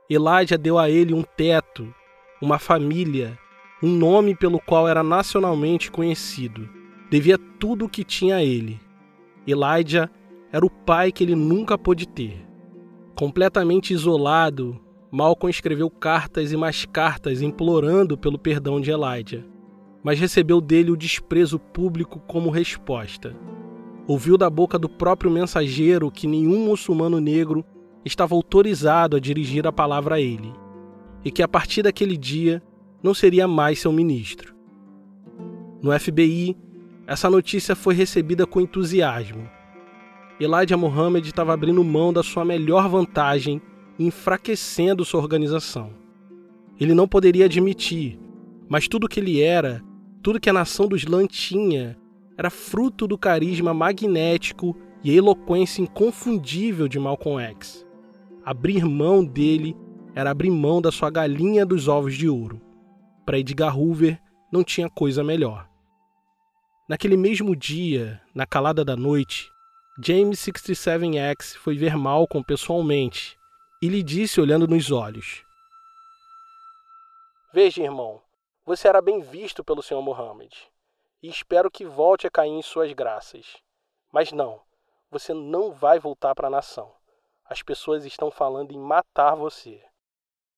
Elijah 0.08 0.56
deu 0.56 0.78
a 0.78 0.88
ele 0.88 1.12
um 1.12 1.22
teto, 1.22 1.92
uma 2.40 2.58
família, 2.58 3.38
um 3.82 3.88
nome 3.88 4.34
pelo 4.34 4.60
qual 4.60 4.88
era 4.88 5.02
nacionalmente 5.02 5.90
conhecido. 5.90 6.68
Devia 7.10 7.38
tudo 7.38 7.86
o 7.86 7.88
que 7.88 8.04
tinha 8.04 8.36
a 8.36 8.42
ele. 8.42 8.80
Elijah 9.46 10.10
era 10.52 10.64
o 10.64 10.70
pai 10.70 11.10
que 11.10 11.24
ele 11.24 11.34
nunca 11.34 11.76
pôde 11.76 12.06
ter. 12.06 12.46
Completamente 13.14 13.92
isolado, 13.92 14.80
Malcolm 15.10 15.50
escreveu 15.50 15.90
cartas 15.90 16.52
e 16.52 16.56
mais 16.56 16.84
cartas 16.84 17.42
implorando 17.42 18.16
pelo 18.16 18.38
perdão 18.38 18.80
de 18.80 18.90
Elijah 18.90 19.44
mas 20.06 20.20
recebeu 20.20 20.60
dele 20.60 20.92
o 20.92 20.96
desprezo 20.96 21.58
público 21.58 22.20
como 22.28 22.48
resposta. 22.48 23.34
Ouviu 24.06 24.38
da 24.38 24.48
boca 24.48 24.78
do 24.78 24.88
próprio 24.88 25.30
mensageiro 25.30 26.10
que 26.10 26.26
nenhum 26.26 26.64
muçulmano 26.64 27.20
negro 27.20 27.64
estava 28.04 28.34
autorizado 28.34 29.16
a 29.16 29.20
dirigir 29.20 29.66
a 29.66 29.72
palavra 29.72 30.14
a 30.14 30.20
ele, 30.20 30.52
e 31.24 31.30
que 31.30 31.42
a 31.42 31.48
partir 31.48 31.82
daquele 31.82 32.16
dia 32.16 32.62
não 33.02 33.12
seria 33.12 33.48
mais 33.48 33.80
seu 33.80 33.92
ministro. 33.92 34.54
No 35.82 35.98
FBI, 35.98 36.56
essa 37.06 37.28
notícia 37.28 37.74
foi 37.74 37.94
recebida 37.94 38.46
com 38.46 38.60
entusiasmo. 38.60 39.48
Elijah 40.38 40.76
Muhammad 40.76 41.26
estava 41.26 41.52
abrindo 41.52 41.82
mão 41.82 42.12
da 42.12 42.22
sua 42.22 42.44
melhor 42.44 42.88
vantagem 42.88 43.60
e 43.98 44.06
enfraquecendo 44.06 45.04
sua 45.04 45.20
organização. 45.20 45.90
Ele 46.78 46.94
não 46.94 47.08
poderia 47.08 47.46
admitir, 47.46 48.20
mas 48.68 48.86
tudo 48.86 49.08
que 49.08 49.18
ele 49.18 49.40
era 49.40 49.82
tudo 50.26 50.40
que 50.40 50.50
a 50.50 50.52
nação 50.52 50.88
do 50.88 50.96
Islã 50.96 51.24
tinha 51.24 51.96
era 52.36 52.50
fruto 52.50 53.06
do 53.06 53.16
carisma 53.16 53.72
magnético 53.72 54.76
e 55.02 55.10
a 55.10 55.14
eloquência 55.14 55.80
inconfundível 55.80 56.88
de 56.88 56.98
Malcolm 56.98 57.42
X. 57.42 57.86
Abrir 58.44 58.84
mão 58.84 59.24
dele 59.24 59.76
era 60.14 60.30
abrir 60.30 60.50
mão 60.50 60.80
da 60.80 60.92
sua 60.92 61.10
galinha 61.10 61.64
dos 61.64 61.88
ovos 61.88 62.14
de 62.14 62.28
ouro. 62.28 62.60
Para 63.24 63.38
Edgar 63.38 63.78
Hoover, 63.78 64.20
não 64.52 64.62
tinha 64.62 64.88
coisa 64.88 65.24
melhor. 65.24 65.68
Naquele 66.88 67.16
mesmo 67.16 67.56
dia, 67.56 68.20
na 68.34 68.46
calada 68.46 68.84
da 68.84 68.94
noite, 68.94 69.50
James 70.02 70.38
67X 70.38 71.56
foi 71.56 71.76
ver 71.76 71.96
Malcolm 71.96 72.44
pessoalmente 72.44 73.36
e 73.82 73.88
lhe 73.88 74.02
disse 74.02 74.40
olhando 74.40 74.68
nos 74.68 74.90
olhos: 74.90 75.42
Veja, 77.52 77.82
irmão, 77.82 78.20
você 78.64 78.86
era 78.86 79.00
bem 79.00 79.20
visto 79.20 79.64
pelo 79.64 79.82
Sr. 79.82 80.02
Muhammad. 80.02 80.52
E 81.26 81.28
espero 81.28 81.68
que 81.68 81.84
volte 81.84 82.24
a 82.24 82.30
cair 82.30 82.52
em 82.52 82.62
suas 82.62 82.92
graças. 82.92 83.56
Mas 84.12 84.30
não, 84.30 84.60
você 85.10 85.34
não 85.34 85.72
vai 85.72 85.98
voltar 85.98 86.36
para 86.36 86.46
a 86.46 86.50
nação. 86.50 86.94
As 87.44 87.62
pessoas 87.62 88.04
estão 88.04 88.30
falando 88.30 88.70
em 88.70 88.78
matar 88.78 89.34
você. 89.34 89.82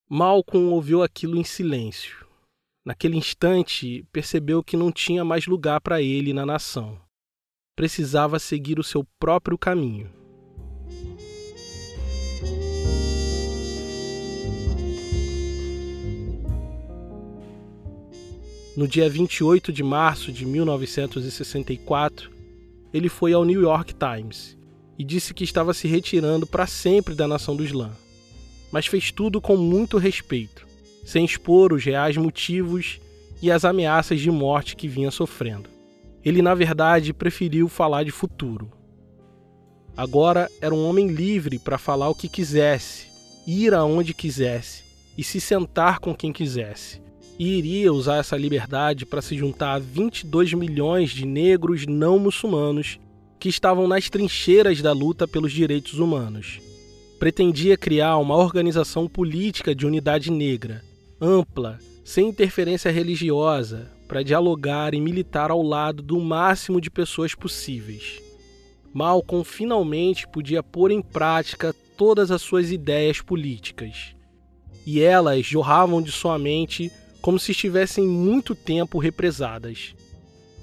Malcolm 0.07 0.71
ouviu 0.75 1.03
aquilo 1.03 1.39
em 1.39 1.45
silêncio. 1.45 2.29
Naquele 2.85 3.17
instante, 3.17 4.07
percebeu 4.13 4.63
que 4.63 4.77
não 4.77 4.93
tinha 4.93 5.25
mais 5.25 5.47
lugar 5.47 5.81
para 5.81 6.03
ele 6.03 6.35
na 6.35 6.45
nação. 6.45 7.01
Precisava 7.75 8.39
seguir 8.39 8.79
o 8.79 8.85
seu 8.85 9.07
próprio 9.19 9.57
caminho. 9.57 10.18
No 18.79 18.87
dia 18.87 19.11
28 19.11 19.73
de 19.73 19.83
março 19.83 20.31
de 20.31 20.47
1964, 20.47 22.31
ele 22.95 23.09
foi 23.09 23.33
ao 23.33 23.45
New 23.45 23.61
York 23.61 23.93
Times 23.93 24.57
e 24.97 25.03
disse 25.03 25.35
que 25.35 25.43
estava 25.43 25.75
se 25.75 25.89
retirando 25.89 26.47
para 26.47 26.65
sempre 26.65 27.13
da 27.17 27.27
nação 27.27 27.57
do 27.57 27.65
Islã. 27.65 27.91
Mas 28.71 28.87
fez 28.87 29.11
tudo 29.11 29.41
com 29.41 29.57
muito 29.57 29.99
respeito, 29.99 30.65
sem 31.05 31.25
expor 31.25 31.73
os 31.73 31.85
reais 31.85 32.17
motivos 32.17 33.01
e 33.43 33.51
as 33.51 33.65
ameaças 33.65 34.21
de 34.21 34.31
morte 34.31 34.77
que 34.77 34.87
vinha 34.87 35.11
sofrendo. 35.11 35.69
Ele, 36.25 36.41
na 36.41 36.55
verdade, 36.55 37.13
preferiu 37.13 37.69
falar 37.69 38.05
de 38.05 38.13
futuro. 38.13 38.71
Agora 39.97 40.49
era 40.61 40.73
um 40.73 40.89
homem 40.89 41.09
livre 41.09 41.59
para 41.59 41.79
falar 41.79 42.11
o 42.11 42.15
que 42.15 42.29
quisesse, 42.29 43.09
ir 43.45 43.75
aonde 43.75 44.15
quisesse 44.15 44.85
e 45.19 45.25
se 45.25 45.41
sentar 45.41 45.99
com 45.99 46.15
quem 46.15 46.33
quisesse 46.33 47.08
e 47.38 47.59
iria 47.59 47.92
usar 47.92 48.16
essa 48.16 48.37
liberdade 48.37 49.07
para 49.07 49.23
se 49.23 49.37
juntar 49.37 49.75
a 49.75 49.78
22 49.78 50.54
milhões 50.54 51.11
de 51.11 51.25
negros 51.25 51.87
não 51.87 52.18
muçulmanos 52.18 52.99
que 53.38 53.49
estavam 53.49 53.87
nas 53.87 54.11
trincheiras 54.11 54.83
da 54.83 54.92
luta 54.92 55.28
pelos 55.28 55.52
direitos 55.52 56.00
humanos. 56.00 56.61
Pretendia 57.18 57.76
criar 57.76 58.16
uma 58.16 58.37
organização 58.37 59.07
política 59.07 59.75
de 59.75 59.87
unidade 59.87 60.30
negra, 60.30 60.83
ampla, 61.21 61.78
sem 62.04 62.28
interferência 62.28 62.90
religiosa, 62.90 63.90
para 64.09 64.23
dialogar 64.23 64.95
e 64.95 65.00
militar 65.00 65.50
ao 65.50 65.62
lado 65.62 66.02
do 66.02 66.18
máximo 66.18 66.80
de 66.80 66.90
pessoas 66.90 67.35
possíveis. 67.35 68.21
Malcolm 68.92 69.45
finalmente 69.45 70.26
podia 70.26 70.62
pôr 70.62 70.90
em 70.90 71.02
prática 71.02 71.75
todas 71.97 72.30
as 72.30 72.40
suas 72.40 72.73
ideias 72.73 73.21
políticas. 73.21 74.14
E 74.87 75.00
elas 75.00 75.45
jorravam 75.45 76.00
de 76.00 76.11
sua 76.11 76.38
mente 76.38 76.90
como 77.21 77.39
se 77.39 77.53
estivessem 77.53 78.07
muito 78.07 78.55
tempo 78.55 78.99
represadas. 78.99 79.95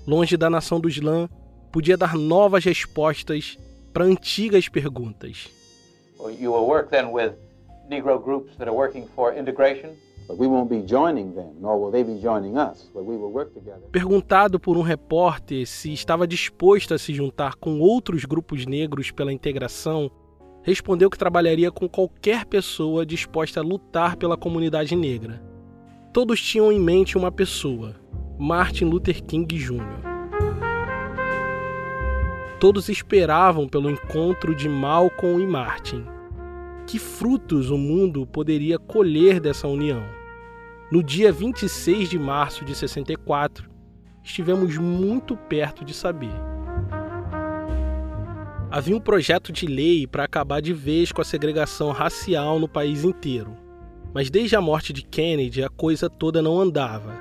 Longe 0.07 0.37
da 0.37 0.49
nação 0.49 0.79
do 0.79 0.87
Islã, 0.87 1.27
podia 1.71 1.97
dar 1.97 2.15
novas 2.15 2.63
respostas 2.63 3.57
para 3.91 4.05
antigas 4.05 4.69
perguntas. 4.69 5.49
You 6.39 6.53
will 6.53 6.65
work 6.65 6.89
then 6.89 7.11
with 7.11 7.33
Negro 7.89 8.19
groups 8.19 8.55
that 8.57 8.67
are 8.67 8.75
working 8.75 9.05
for 9.15 9.37
integration. 9.37 9.91
Perguntado 13.91 14.59
por 14.59 14.75
um 14.75 14.81
repórter 14.81 15.67
se 15.67 15.93
estava 15.93 16.27
disposto 16.27 16.95
a 16.95 16.97
se 16.97 17.13
juntar 17.13 17.53
com 17.53 17.79
outros 17.79 18.25
grupos 18.25 18.65
negros 18.65 19.11
pela 19.11 19.31
integração, 19.31 20.09
respondeu 20.63 21.11
que 21.11 21.17
trabalharia 21.17 21.69
com 21.69 21.87
qualquer 21.87 22.43
pessoa 22.45 23.05
disposta 23.05 23.59
a 23.59 23.63
lutar 23.63 24.17
pela 24.17 24.35
comunidade 24.35 24.95
negra 24.95 25.54
todos 26.15 26.41
tinham 26.41 26.71
em 26.71 26.79
mente 26.79 27.17
uma 27.17 27.29
pessoa: 27.29 27.93
Martin 28.39 28.85
Luther 28.85 29.21
King 29.21 29.53
Jr. 29.53 29.81
Todos 32.57 32.87
esperavam 32.87 33.67
pelo 33.67 33.89
encontro 33.89 34.55
de 34.55 34.69
Malcolm 34.69 35.43
e 35.43 35.45
Martin. 35.45 36.05
Que 36.87 36.97
frutos 36.97 37.69
o 37.69 37.77
mundo 37.77 38.25
poderia 38.25 38.79
colher 38.79 39.41
dessa 39.41 39.67
união? 39.67 40.05
No 40.89 41.03
dia 41.03 41.33
26 41.33 42.09
de 42.09 42.17
março 42.17 42.63
de 42.63 42.73
64, 42.73 43.69
estivemos 44.23 44.77
muito 44.77 45.35
perto 45.35 45.83
de 45.83 45.93
saber. 45.93 46.31
Havia 48.71 48.95
um 48.95 49.01
projeto 49.01 49.51
de 49.51 49.67
lei 49.67 50.07
para 50.07 50.23
acabar 50.23 50.61
de 50.61 50.71
vez 50.71 51.11
com 51.11 51.19
a 51.19 51.25
segregação 51.25 51.91
racial 51.91 52.57
no 52.57 52.69
país 52.69 53.03
inteiro. 53.03 53.64
Mas 54.15 54.29
desde 54.29 54.55
a 54.55 54.61
morte 54.61 54.93
de 54.93 55.01
Kennedy, 55.01 55.61
a 55.61 55.67
coisa 55.67 56.09
toda 56.09 56.41
não 56.41 56.61
andava. 56.61 57.13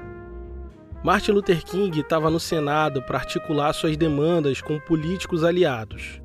Martin 1.02 1.32
Luther 1.32 1.64
King 1.64 1.98
estava 1.98 2.30
no 2.30 2.38
Senado 2.38 3.02
para 3.02 3.18
articular 3.18 3.72
suas 3.72 3.96
demandas 3.96 4.62
com 4.62 4.78
políticos 4.78 5.42
aliados. 5.42 6.22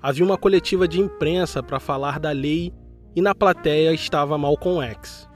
Havia 0.00 0.24
uma 0.24 0.38
coletiva 0.38 0.86
de 0.86 1.00
imprensa 1.00 1.64
para 1.64 1.80
falar 1.80 2.20
da 2.20 2.30
lei 2.30 2.72
e 3.16 3.20
na 3.20 3.34
plateia 3.34 3.92
estava 3.92 4.38
Malcolm 4.38 4.80
X. 4.86 5.28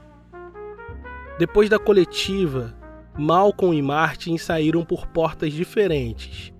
Depois 1.37 1.69
da 1.69 1.77
coletiva, 1.77 2.73
Malcolm 3.19 3.77
e 3.77 3.81
Martin 3.81 4.37
saíram 4.37 4.85
por 4.85 5.07
portas 5.07 5.51
diferentes, 5.51 6.53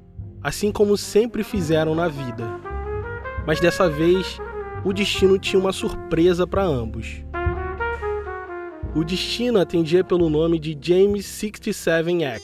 assim 0.43 0.73
como 0.73 0.97
sempre 0.97 1.41
fizeram 1.41 1.95
na 1.95 2.09
vida. 2.09 2.43
Mas 3.47 3.61
dessa 3.61 3.89
vez, 3.89 4.39
o 4.83 4.91
destino 4.91 5.39
tinha 5.39 5.57
uma 5.57 5.71
surpresa 5.71 6.45
para 6.45 6.63
ambos. 6.63 7.23
O 8.95 9.03
destino 9.03 9.59
atendia 9.59 10.03
pelo 10.03 10.29
nome 10.29 10.59
de 10.59 10.77
James 10.79 11.25
67X, 11.25 12.43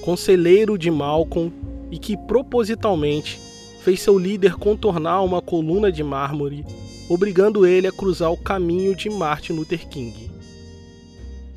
conselheiro 0.00 0.78
de 0.78 0.88
Malcolm 0.92 1.52
e 1.90 1.98
que 1.98 2.16
propositalmente 2.16 3.40
fez 3.82 4.00
seu 4.00 4.16
líder 4.16 4.54
contornar 4.54 5.22
uma 5.22 5.42
coluna 5.42 5.90
de 5.90 6.04
mármore, 6.04 6.64
obrigando 7.08 7.66
ele 7.66 7.88
a 7.88 7.92
cruzar 7.92 8.30
o 8.30 8.36
caminho 8.36 8.94
de 8.94 9.10
Martin 9.10 9.54
Luther 9.54 9.88
King. 9.88 10.30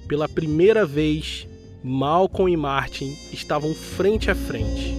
Pela 0.08 0.28
primeira 0.28 0.88
vez, 0.88 1.48
Malcolm 1.84 2.52
e 2.52 2.58
Martin 2.58 3.16
estavam 3.32 3.76
frente 3.76 4.32
a 4.32 4.36
frente. 4.36 4.96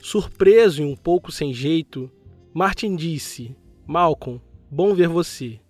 Surpreso 0.00 0.82
e 0.82 0.86
um 0.86 0.96
pouco 0.96 1.30
sem 1.30 1.52
jeito, 1.52 2.10
Martin 2.54 2.96
disse: 2.96 3.54
Malcolm, 3.86 4.40
bom 4.70 4.94
ver 4.94 5.06
você. 5.06 5.60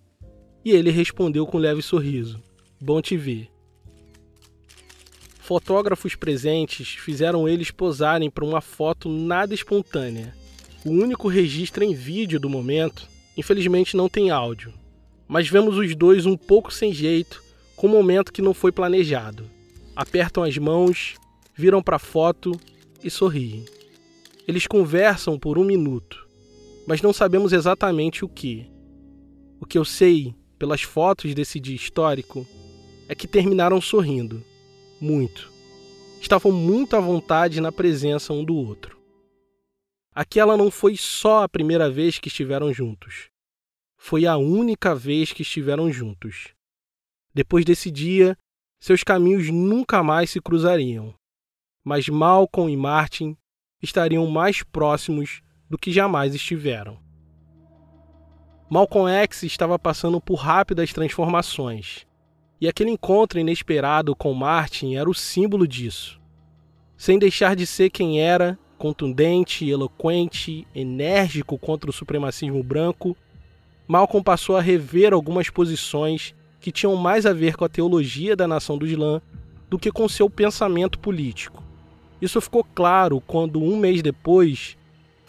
E 0.63 0.71
ele 0.71 0.89
respondeu 0.89 1.45
com 1.45 1.57
um 1.57 1.59
leve 1.59 1.81
sorriso: 1.81 2.41
Bom 2.79 3.01
te 3.01 3.17
ver. 3.17 3.49
Fotógrafos 5.39 6.15
presentes 6.15 6.89
fizeram 6.89 7.47
eles 7.49 7.69
posarem 7.69 8.29
para 8.29 8.45
uma 8.45 8.61
foto 8.61 9.09
nada 9.09 9.53
espontânea. 9.53 10.33
O 10.85 10.91
único 10.91 11.27
registro 11.27 11.83
em 11.83 11.93
vídeo 11.93 12.39
do 12.39 12.49
momento, 12.49 13.07
infelizmente, 13.35 13.97
não 13.97 14.07
tem 14.07 14.29
áudio. 14.29 14.73
Mas 15.27 15.49
vemos 15.49 15.77
os 15.77 15.93
dois 15.95 16.25
um 16.25 16.37
pouco 16.37 16.73
sem 16.73 16.93
jeito, 16.93 17.43
com 17.75 17.87
um 17.87 17.91
momento 17.91 18.31
que 18.31 18.41
não 18.41 18.53
foi 18.53 18.71
planejado. 18.71 19.43
Apertam 19.95 20.43
as 20.43 20.57
mãos, 20.57 21.15
viram 21.53 21.83
para 21.83 21.97
a 21.97 21.99
foto 21.99 22.53
e 23.03 23.09
sorriem. 23.09 23.65
Eles 24.47 24.65
conversam 24.65 25.37
por 25.37 25.57
um 25.57 25.65
minuto 25.65 26.28
mas 26.89 27.03
não 27.03 27.13
sabemos 27.13 27.53
exatamente 27.53 28.25
o 28.25 28.27
que. 28.27 28.67
O 29.61 29.65
que 29.67 29.77
eu 29.77 29.85
sei, 29.85 30.33
pelas 30.57 30.81
fotos 30.81 31.35
desse 31.35 31.59
dia 31.59 31.75
histórico, 31.75 32.47
é 33.07 33.13
que 33.13 33.27
terminaram 33.27 33.79
sorrindo. 33.79 34.43
Muito. 34.99 35.51
Estavam 36.19 36.51
muito 36.51 36.95
à 36.95 36.99
vontade 36.99 37.61
na 37.61 37.71
presença 37.71 38.33
um 38.33 38.43
do 38.43 38.55
outro. 38.55 38.99
Aquela 40.15 40.57
não 40.57 40.71
foi 40.71 40.97
só 40.97 41.43
a 41.43 41.47
primeira 41.47 41.91
vez 41.91 42.17
que 42.17 42.27
estiveram 42.27 42.73
juntos. 42.73 43.29
Foi 43.95 44.25
a 44.25 44.35
única 44.37 44.95
vez 44.95 45.31
que 45.31 45.43
estiveram 45.43 45.93
juntos. 45.93 46.55
Depois 47.31 47.63
desse 47.63 47.91
dia, 47.91 48.35
seus 48.79 49.03
caminhos 49.03 49.47
nunca 49.51 50.01
mais 50.01 50.31
se 50.31 50.41
cruzariam. 50.41 51.13
Mas 51.83 52.09
Malcolm 52.09 52.73
e 52.73 52.75
Martin 52.75 53.37
estariam 53.79 54.25
mais 54.25 54.63
próximos 54.63 55.43
do 55.69 55.77
que 55.77 55.91
jamais 55.91 56.33
estiveram. 56.33 56.97
Malcolm 58.69 59.09
X 59.09 59.43
estava 59.43 59.77
passando 59.79 60.19
por 60.19 60.35
rápidas 60.35 60.93
transformações, 60.93 62.05
e 62.61 62.67
aquele 62.67 62.91
encontro 62.91 63.39
inesperado 63.39 64.15
com 64.15 64.33
Martin 64.33 64.95
era 64.95 65.09
o 65.09 65.13
símbolo 65.13 65.67
disso. 65.67 66.19
Sem 66.97 67.17
deixar 67.17 67.55
de 67.55 67.65
ser 67.65 67.89
quem 67.89 68.21
era, 68.21 68.59
contundente, 68.77 69.69
eloquente, 69.69 70.67
enérgico 70.75 71.57
contra 71.57 71.89
o 71.89 71.93
supremacismo 71.93 72.61
branco, 72.61 73.15
Malcolm 73.87 74.23
passou 74.23 74.55
a 74.55 74.61
rever 74.61 75.13
algumas 75.13 75.49
posições 75.49 76.35
que 76.59 76.71
tinham 76.71 76.95
mais 76.95 77.25
a 77.25 77.33
ver 77.33 77.55
com 77.55 77.65
a 77.65 77.69
teologia 77.69 78.35
da 78.35 78.47
nação 78.47 78.77
do 78.77 78.85
Islã 78.85 79.21
do 79.69 79.79
que 79.79 79.91
com 79.91 80.09
seu 80.09 80.29
pensamento 80.29 80.99
político. 80.99 81.63
Isso 82.21 82.41
ficou 82.41 82.63
claro 82.63 83.21
quando, 83.21 83.63
um 83.63 83.77
mês 83.77 84.01
depois, 84.01 84.77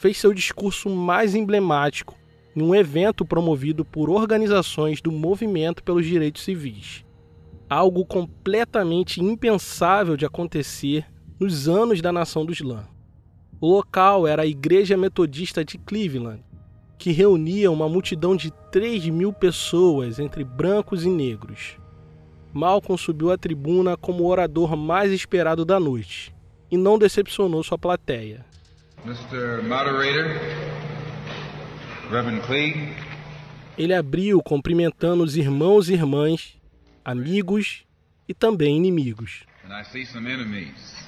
fez 0.01 0.17
seu 0.17 0.33
discurso 0.33 0.89
mais 0.89 1.35
emblemático 1.35 2.17
em 2.57 2.63
um 2.63 2.75
evento 2.75 3.23
promovido 3.23 3.85
por 3.85 4.09
organizações 4.09 5.03
do 5.03 5.13
movimento 5.13 5.85
pelos 5.85 6.07
direitos 6.07 6.43
civis. 6.43 7.05
algo 7.69 8.05
completamente 8.07 9.23
impensável 9.23 10.17
de 10.17 10.25
acontecer 10.25 11.05
nos 11.39 11.69
anos 11.69 12.01
da 12.01 12.11
nação 12.11 12.45
do 12.47 12.53
Islã. 12.53 12.89
O 13.61 13.69
local 13.69 14.27
era 14.27 14.43
a 14.43 14.47
Igreja 14.47 14.97
Metodista 14.97 15.63
de 15.63 15.77
Cleveland, 15.77 16.43
que 16.99 17.13
reunia 17.13 17.71
uma 17.71 17.89
multidão 17.89 18.35
de 18.35 18.51
3 18.73 19.07
mil 19.11 19.33
pessoas 19.33 20.19
entre 20.19 20.43
brancos 20.43 21.05
e 21.05 21.11
negros. 21.11 21.77
Malcolm 22.53 22.99
subiu 22.99 23.31
à 23.31 23.39
tribuna 23.39 23.97
como 23.97 24.25
o 24.25 24.29
orador 24.29 24.75
mais 24.77 25.13
esperado 25.13 25.65
da 25.65 25.79
noite 25.79 26.35
e 26.71 26.77
não 26.77 26.99
decepcionou 26.99 27.63
sua 27.63 27.79
plateia. 27.79 28.50
Mr. 29.05 29.63
Moderator, 29.63 30.39
Reverend 32.11 32.43
Cleave. 32.47 32.95
Ele 33.79 33.95
abriu 33.95 34.43
cumprimentando 34.43 35.25
os 35.25 35.37
irmãos 35.37 35.89
e 35.89 35.95
irmãs, 35.95 36.57
amigos 37.05 37.85
e 38.29 38.35
também 38.35 38.77
inimigos. 38.77 39.45
And 39.65 39.73
I 39.75 39.85
see 39.85 40.05
some 40.05 40.31
enemies. 40.31 41.01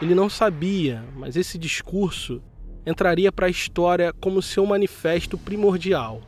Ele 0.00 0.14
não 0.14 0.28
sabia, 0.28 1.02
mas 1.16 1.34
esse 1.34 1.58
discurso 1.58 2.42
entraria 2.86 3.32
para 3.32 3.46
a 3.46 3.50
história 3.50 4.12
como 4.12 4.42
seu 4.42 4.64
manifesto 4.66 5.38
primordial, 5.38 6.22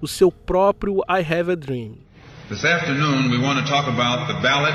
o 0.00 0.08
seu 0.08 0.30
próprio 0.30 0.98
I 1.08 1.20
Have 1.20 1.52
a 1.52 1.54
Dream. 1.54 2.09
This 2.50 2.64
afternoon 2.64 3.30
we 3.30 3.38
want 3.38 3.64
to 3.64 3.72
talk 3.72 3.88
about 3.88 4.26
the 4.26 4.34
ballot 4.42 4.74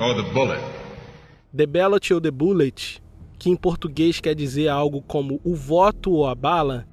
or 0.00 0.14
the 0.14 0.32
bullet. 0.32 0.60
The 1.54 1.66
Ballot 1.66 2.14
ou 2.14 2.20
The 2.20 2.30
Bullet, 2.30 3.02
que 3.38 3.50
em 3.50 3.56
português 3.56 4.20
quer 4.20 4.34
dizer 4.34 4.68
algo 4.68 5.02
como 5.02 5.40
o 5.44 5.54
voto 5.54 6.12
ou 6.12 6.26
a 6.26 6.34
bala, 6.34 6.86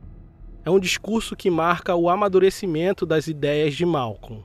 é 0.65 0.69
um 0.69 0.79
discurso 0.79 1.35
que 1.35 1.49
marca 1.49 1.95
o 1.95 2.09
amadurecimento 2.09 3.05
das 3.05 3.27
ideias 3.27 3.75
de 3.75 3.85
Malcolm. 3.85 4.43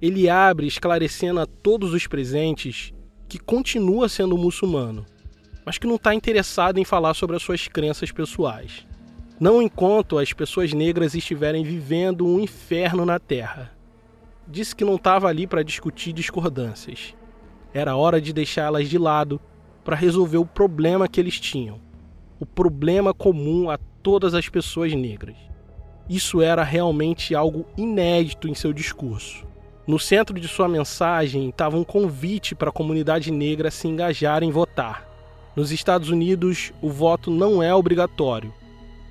Ele 0.00 0.28
abre 0.28 0.66
esclarecendo 0.66 1.40
a 1.40 1.46
todos 1.46 1.92
os 1.92 2.06
presentes 2.06 2.92
que 3.28 3.38
continua 3.38 4.08
sendo 4.08 4.36
muçulmano 4.36 5.04
mas 5.66 5.78
que 5.78 5.86
não 5.86 5.96
está 5.96 6.14
interessado 6.14 6.78
em 6.78 6.84
falar 6.84 7.12
sobre 7.12 7.34
as 7.34 7.42
suas 7.42 7.66
crenças 7.66 8.12
pessoais. 8.12 8.86
Não 9.40 9.60
enquanto 9.60 10.16
as 10.16 10.32
pessoas 10.32 10.72
negras 10.72 11.12
estiverem 11.12 11.64
vivendo 11.64 12.24
um 12.24 12.38
inferno 12.38 13.04
na 13.04 13.18
Terra. 13.18 13.75
Disse 14.48 14.76
que 14.76 14.84
não 14.84 14.94
estava 14.94 15.28
ali 15.28 15.46
para 15.46 15.64
discutir 15.64 16.12
discordâncias. 16.12 17.14
Era 17.74 17.96
hora 17.96 18.20
de 18.20 18.32
deixá-las 18.32 18.88
de 18.88 18.96
lado 18.96 19.40
para 19.84 19.96
resolver 19.96 20.38
o 20.38 20.46
problema 20.46 21.08
que 21.08 21.20
eles 21.20 21.40
tinham. 21.40 21.80
O 22.38 22.46
problema 22.46 23.12
comum 23.12 23.68
a 23.70 23.78
todas 24.02 24.34
as 24.34 24.48
pessoas 24.48 24.94
negras. 24.94 25.36
Isso 26.08 26.40
era 26.40 26.62
realmente 26.62 27.34
algo 27.34 27.66
inédito 27.76 28.46
em 28.46 28.54
seu 28.54 28.72
discurso. 28.72 29.44
No 29.86 29.98
centro 29.98 30.38
de 30.38 30.46
sua 30.46 30.68
mensagem 30.68 31.48
estava 31.48 31.76
um 31.76 31.84
convite 31.84 32.54
para 32.54 32.70
a 32.70 32.72
comunidade 32.72 33.30
negra 33.32 33.70
se 33.70 33.88
engajar 33.88 34.42
em 34.42 34.50
votar. 34.50 35.08
Nos 35.56 35.72
Estados 35.72 36.10
Unidos, 36.10 36.72
o 36.80 36.90
voto 36.90 37.30
não 37.30 37.62
é 37.62 37.74
obrigatório. 37.74 38.52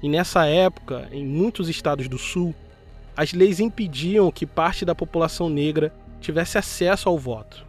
E 0.02 0.08
nessa 0.08 0.46
época, 0.46 1.10
em 1.12 1.26
muitos 1.26 1.68
estados 1.68 2.08
do 2.08 2.18
Sul, 2.18 2.54
as 3.16 3.34
leis 3.34 3.60
impediam 3.60 4.32
que 4.32 4.46
parte 4.46 4.86
da 4.86 4.94
população 4.94 5.50
negra 5.50 5.94
tivesse 6.20 6.58
acesso 6.58 7.10
ao 7.10 7.18
voto. 7.18 7.66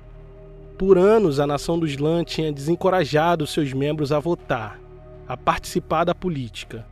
Por 0.79 0.99
anos, 0.99 1.41
a 1.41 1.47
nação 1.47 1.79
do 1.79 1.87
Islã 1.87 2.25
tinha 2.25 2.53
desencorajado 2.53 3.47
seus 3.47 3.73
membros 3.73 4.13
a 4.13 4.19
votar, 4.19 4.81
a 5.27 5.37
participar 5.37 6.05
da 6.05 6.15
política. 6.15 6.87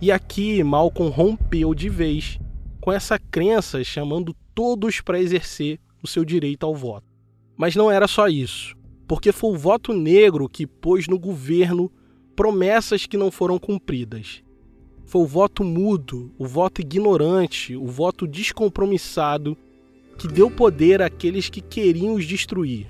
E 0.00 0.10
aqui 0.10 0.62
Malcolm 0.62 1.10
rompeu 1.10 1.74
de 1.74 1.88
vez 1.88 2.38
com 2.80 2.92
essa 2.92 3.18
crença, 3.18 3.82
chamando 3.84 4.34
todos 4.54 5.00
para 5.00 5.20
exercer 5.20 5.78
o 6.02 6.06
seu 6.06 6.24
direito 6.24 6.64
ao 6.64 6.74
voto. 6.74 7.06
Mas 7.56 7.74
não 7.74 7.90
era 7.90 8.06
só 8.06 8.28
isso 8.28 8.78
porque 9.08 9.32
foi 9.32 9.52
o 9.52 9.56
voto 9.56 9.94
negro 9.94 10.46
que 10.48 10.66
pôs 10.66 11.08
no 11.08 11.18
governo 11.18 11.90
promessas 12.36 13.06
que 13.06 13.16
não 13.16 13.30
foram 13.30 13.58
cumpridas. 13.58 14.44
Foi 15.08 15.22
o 15.22 15.26
voto 15.26 15.64
mudo, 15.64 16.30
o 16.38 16.46
voto 16.46 16.82
ignorante, 16.82 17.74
o 17.74 17.86
voto 17.86 18.26
descompromissado 18.26 19.56
que 20.18 20.28
deu 20.28 20.50
poder 20.50 21.00
àqueles 21.00 21.48
que 21.48 21.62
queriam 21.62 22.12
os 22.12 22.26
destruir. 22.26 22.88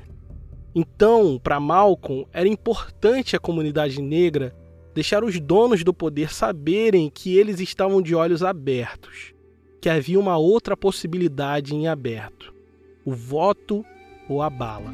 Então, 0.74 1.38
para 1.40 1.60
Malcolm, 1.60 2.26
era 2.32 2.48
importante 2.48 3.36
a 3.36 3.38
comunidade 3.38 4.02
negra 4.02 4.52
deixar 4.92 5.22
os 5.22 5.38
donos 5.38 5.84
do 5.84 5.94
poder 5.94 6.32
saberem 6.32 7.08
que 7.08 7.38
eles 7.38 7.60
estavam 7.60 8.02
de 8.02 8.16
olhos 8.16 8.42
abertos, 8.42 9.32
que 9.80 9.88
havia 9.88 10.18
uma 10.18 10.36
outra 10.36 10.76
possibilidade 10.76 11.72
em 11.72 11.86
aberto: 11.86 12.52
o 13.04 13.12
voto 13.12 13.84
ou 14.28 14.42
a 14.42 14.50
bala. 14.50 14.92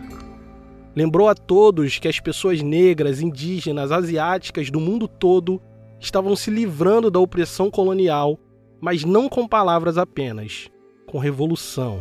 Lembrou 0.94 1.26
a 1.26 1.34
todos 1.34 1.98
que 1.98 2.06
as 2.06 2.20
pessoas 2.20 2.60
negras, 2.60 3.22
indígenas, 3.22 3.90
asiáticas 3.90 4.70
do 4.70 4.78
mundo 4.78 5.08
todo 5.08 5.58
estavam 6.04 6.36
se 6.36 6.50
livrando 6.50 7.10
da 7.10 7.18
opressão 7.18 7.70
colonial, 7.70 8.38
mas 8.80 9.04
não 9.04 9.28
com 9.28 9.48
palavras 9.48 9.96
apenas, 9.96 10.68
com 11.06 11.18
revolução. 11.18 11.98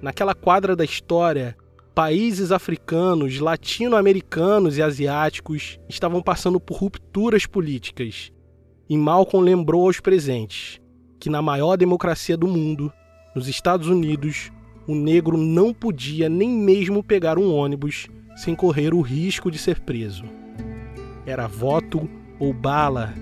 Naquela 0.00 0.34
quadra 0.34 0.74
da 0.74 0.84
história, 0.84 1.56
países 1.94 2.50
africanos, 2.50 3.38
latino-americanos 3.38 4.78
e 4.78 4.82
asiáticos 4.82 5.78
estavam 5.88 6.22
passando 6.22 6.58
por 6.58 6.78
rupturas 6.78 7.46
políticas. 7.46 8.32
E 8.88 8.96
Malcolm 8.96 9.44
lembrou 9.44 9.86
aos 9.86 10.00
presentes 10.00 10.80
que 11.20 11.30
na 11.30 11.40
maior 11.40 11.76
democracia 11.76 12.36
do 12.36 12.46
mundo, 12.46 12.92
nos 13.34 13.48
Estados 13.48 13.88
Unidos, 13.88 14.50
o 14.86 14.94
negro 14.94 15.36
não 15.36 15.72
podia 15.72 16.28
nem 16.28 16.48
mesmo 16.48 17.02
pegar 17.02 17.38
um 17.38 17.54
ônibus 17.54 18.08
sem 18.36 18.54
correr 18.54 18.92
o 18.92 19.00
risco 19.00 19.50
de 19.50 19.58
ser 19.58 19.80
preso. 19.80 20.24
Era 21.24 21.46
voto 21.46 22.08
ou 22.44 22.52
bala. 22.52 23.14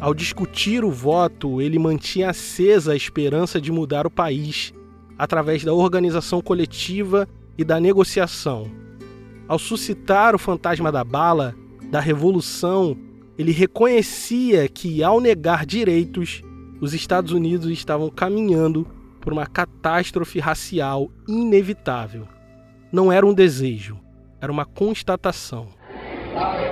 Ao 0.00 0.14
discutir 0.14 0.84
o 0.84 0.90
voto, 0.90 1.60
ele 1.60 1.78
mantinha 1.78 2.30
acesa 2.30 2.92
a 2.92 2.96
esperança 2.96 3.60
de 3.60 3.70
mudar 3.70 4.06
o 4.06 4.10
país 4.10 4.72
através 5.18 5.62
da 5.64 5.72
organização 5.72 6.40
coletiva 6.40 7.28
e 7.56 7.64
da 7.64 7.78
negociação. 7.78 8.70
Ao 9.46 9.58
suscitar 9.58 10.34
o 10.34 10.38
fantasma 10.38 10.90
da 10.90 11.04
bala, 11.04 11.54
da 11.90 12.00
revolução, 12.00 12.96
ele 13.38 13.52
reconhecia 13.52 14.68
que, 14.68 15.02
ao 15.02 15.20
negar 15.20 15.66
direitos, 15.66 16.42
os 16.80 16.94
Estados 16.94 17.32
Unidos 17.32 17.70
estavam 17.70 18.10
caminhando 18.10 18.86
por 19.20 19.32
uma 19.32 19.46
catástrofe 19.46 20.38
racial 20.38 21.10
inevitável. 21.28 22.26
Não 22.90 23.12
era 23.12 23.24
um 23.24 23.34
desejo, 23.34 23.98
era 24.40 24.50
uma 24.50 24.64
constatação. 24.64 25.68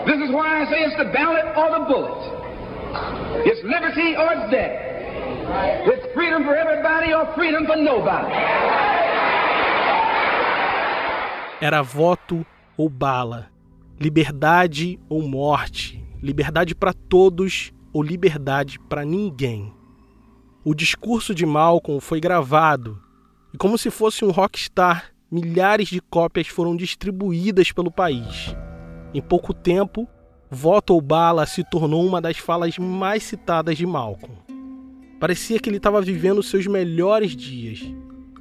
This 0.06 0.18
is 0.18 0.30
why 0.34 0.62
I 0.62 0.70
say 0.70 0.84
it's 0.84 0.96
the 0.96 1.10
ballot 1.12 1.46
or 1.56 1.70
the 1.78 1.84
bullet. 1.86 2.20
It's 3.46 3.62
liberty 3.62 4.16
or 4.16 4.32
it's 4.34 4.50
death. 4.50 4.92
It's 5.86 6.14
freedom 6.14 6.44
for 6.44 6.54
everybody 6.54 7.14
or 7.14 7.26
freedom 7.34 7.66
for 7.66 7.76
nobody. 7.76 8.32
Era 11.60 11.82
voto 11.82 12.44
ou 12.76 12.88
bala, 12.88 13.48
liberdade 14.00 14.98
ou 15.08 15.22
morte, 15.22 16.02
liberdade 16.20 16.74
para 16.74 16.92
todos 16.92 17.72
ou 17.92 18.02
liberdade 18.02 18.80
para 18.88 19.04
ninguém. 19.04 19.72
O 20.64 20.74
discurso 20.74 21.34
de 21.34 21.46
Malcolm 21.46 22.00
foi 22.00 22.20
gravado 22.20 23.00
e, 23.54 23.58
como 23.58 23.78
se 23.78 23.90
fosse 23.90 24.24
um 24.24 24.30
rockstar, 24.30 25.12
milhares 25.30 25.88
de 25.88 26.00
cópias 26.00 26.48
foram 26.48 26.74
distribuídas 26.74 27.70
pelo 27.70 27.90
país. 27.90 28.54
Em 29.14 29.20
pouco 29.20 29.52
tempo, 29.52 30.08
Voto 30.50 30.94
ou 30.94 31.00
Bala 31.00 31.46
se 31.46 31.64
tornou 31.64 32.06
uma 32.06 32.20
das 32.20 32.38
falas 32.38 32.78
mais 32.78 33.22
citadas 33.22 33.76
de 33.76 33.86
Malcolm. 33.86 34.36
Parecia 35.18 35.58
que 35.58 35.70
ele 35.70 35.76
estava 35.76 36.00
vivendo 36.00 36.42
seus 36.42 36.66
melhores 36.66 37.34
dias, 37.34 37.80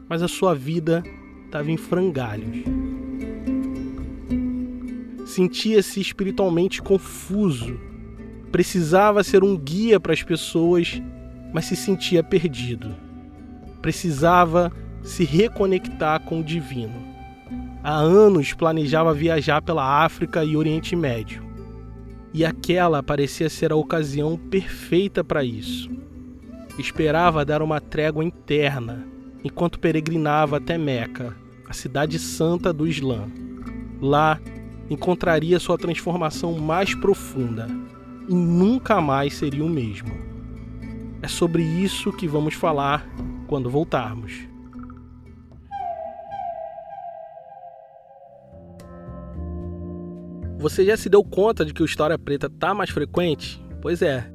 mas 0.10 0.21
a 0.21 0.27
sua 0.27 0.53
vida 0.53 1.03
estava 1.45 1.71
em 1.71 1.77
frangalhos. 1.77 2.63
Sentia-se 5.25 6.01
espiritualmente 6.01 6.81
confuso. 6.81 7.79
Precisava 8.51 9.23
ser 9.23 9.43
um 9.43 9.57
guia 9.57 9.99
para 9.99 10.12
as 10.12 10.23
pessoas 10.23 11.01
mas 11.53 11.65
se 11.65 11.75
sentia 11.75 12.23
perdido. 12.23 12.95
Precisava 13.81 14.71
se 15.03 15.23
reconectar 15.23 16.21
com 16.21 16.39
o 16.39 16.43
divino. 16.43 17.11
Há 17.84 17.96
anos 17.96 18.54
planejava 18.54 19.12
viajar 19.12 19.60
pela 19.62 20.04
África 20.06 20.44
e 20.44 20.56
Oriente 20.56 20.96
Médio. 20.96 21.41
E 22.32 22.46
aquela 22.46 23.02
parecia 23.02 23.50
ser 23.50 23.72
a 23.72 23.76
ocasião 23.76 24.38
perfeita 24.38 25.24
para 25.24 25.44
isso. 25.44 25.89
Esperava 26.78 27.44
dar 27.44 27.62
uma 27.62 27.82
trégua 27.82 28.24
interna 28.24 29.06
enquanto 29.44 29.80
peregrinava 29.80 30.58
até 30.58 30.78
Meca, 30.78 31.36
a 31.67 31.74
cidade 31.74 32.20
santa 32.20 32.72
do 32.72 32.88
Islã. 32.88 33.28
Lá 34.00 34.39
encontraria 34.88 35.60
sua 35.60 35.78
transformação 35.78 36.60
mais 36.60 36.94
profunda, 36.94 37.67
e 38.30 38.34
nunca 38.36 39.02
mais 39.02 39.34
seria 39.34 39.65
o 39.65 39.70
mesmo. 39.70 40.12
É 41.22 41.28
sobre 41.28 41.63
isso 41.63 42.13
que 42.13 42.28
vamos 42.28 42.54
falar 42.54 43.10
quando 43.48 43.70
voltarmos. 43.70 44.51
Você 50.62 50.86
já 50.86 50.95
se 50.95 51.10
deu 51.10 51.24
conta 51.24 51.65
de 51.65 51.74
que 51.74 51.82
o 51.82 51.86
História 51.86 52.19
Preta 52.19 52.47
tá 52.47 52.71
mais 52.71 52.91
frequente? 52.91 53.60
Pois 53.82 54.04
é. 54.04 54.32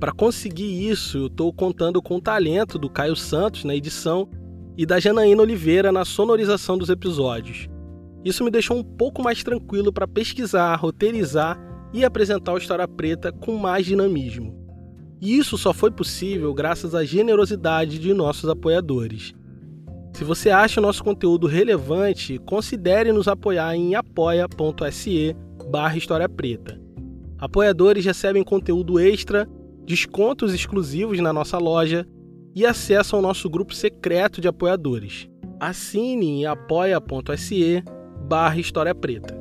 Para 0.00 0.10
conseguir 0.10 0.90
isso, 0.90 1.18
eu 1.18 1.26
estou 1.28 1.52
contando 1.52 2.02
com 2.02 2.16
o 2.16 2.20
talento 2.20 2.76
do 2.80 2.90
Caio 2.90 3.14
Santos 3.14 3.62
na 3.62 3.76
edição 3.76 4.28
e 4.76 4.84
da 4.84 4.98
Janaína 4.98 5.40
Oliveira 5.40 5.92
na 5.92 6.04
sonorização 6.04 6.76
dos 6.76 6.88
episódios. 6.88 7.68
Isso 8.24 8.42
me 8.42 8.50
deixou 8.50 8.76
um 8.76 8.82
pouco 8.82 9.22
mais 9.22 9.44
tranquilo 9.44 9.92
para 9.92 10.08
pesquisar, 10.08 10.74
roteirizar 10.74 11.56
e 11.92 12.04
apresentar 12.04 12.54
o 12.54 12.58
História 12.58 12.88
Preta 12.88 13.30
com 13.30 13.56
mais 13.56 13.86
dinamismo. 13.86 14.58
E 15.20 15.38
isso 15.38 15.56
só 15.56 15.72
foi 15.72 15.92
possível 15.92 16.52
graças 16.52 16.92
à 16.92 17.04
generosidade 17.04 18.00
de 18.00 18.12
nossos 18.12 18.50
apoiadores. 18.50 19.32
Se 20.12 20.24
você 20.24 20.50
acha 20.50 20.80
o 20.80 20.82
nosso 20.82 21.04
conteúdo 21.04 21.46
relevante, 21.46 22.36
considere 22.38 23.12
nos 23.12 23.28
apoiar 23.28 23.76
em 23.76 23.94
apoia.se 23.94 25.36
barra 25.68 25.98
História 25.98 26.28
Preta. 26.28 26.80
Apoiadores 27.38 28.04
recebem 28.04 28.42
conteúdo 28.42 28.98
extra, 28.98 29.48
descontos 29.84 30.54
exclusivos 30.54 31.20
na 31.20 31.32
nossa 31.32 31.58
loja 31.58 32.06
e 32.54 32.64
acesso 32.64 33.14
ao 33.14 33.22
nosso 33.22 33.48
grupo 33.48 33.74
secreto 33.74 34.40
de 34.40 34.48
apoiadores. 34.48 35.28
Assine 35.60 36.26
em 36.26 36.46
apoia.se 36.46 37.84
barra 38.26 38.58
História 38.58 38.94
Preta. 38.94 39.36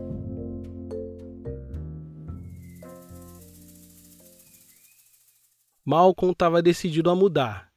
Malcolm 5.84 6.34
estava 6.34 6.62
decidido 6.62 7.10
a 7.10 7.16
mudar, 7.16 7.70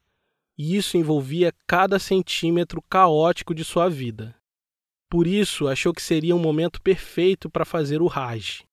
e 0.57 0.75
isso 0.75 0.97
envolvia 0.97 1.53
cada 1.65 1.97
centímetro 1.97 2.83
caótico 2.89 3.55
de 3.55 3.63
sua 3.63 3.87
vida. 3.87 4.35
Por 5.11 5.27
isso, 5.27 5.67
achou 5.67 5.93
que 5.93 6.01
seria 6.01 6.33
um 6.33 6.39
momento 6.39 6.81
perfeito 6.81 7.49
para 7.49 7.65
fazer 7.65 8.01
o 8.01 8.07
Hajj, 8.07 8.63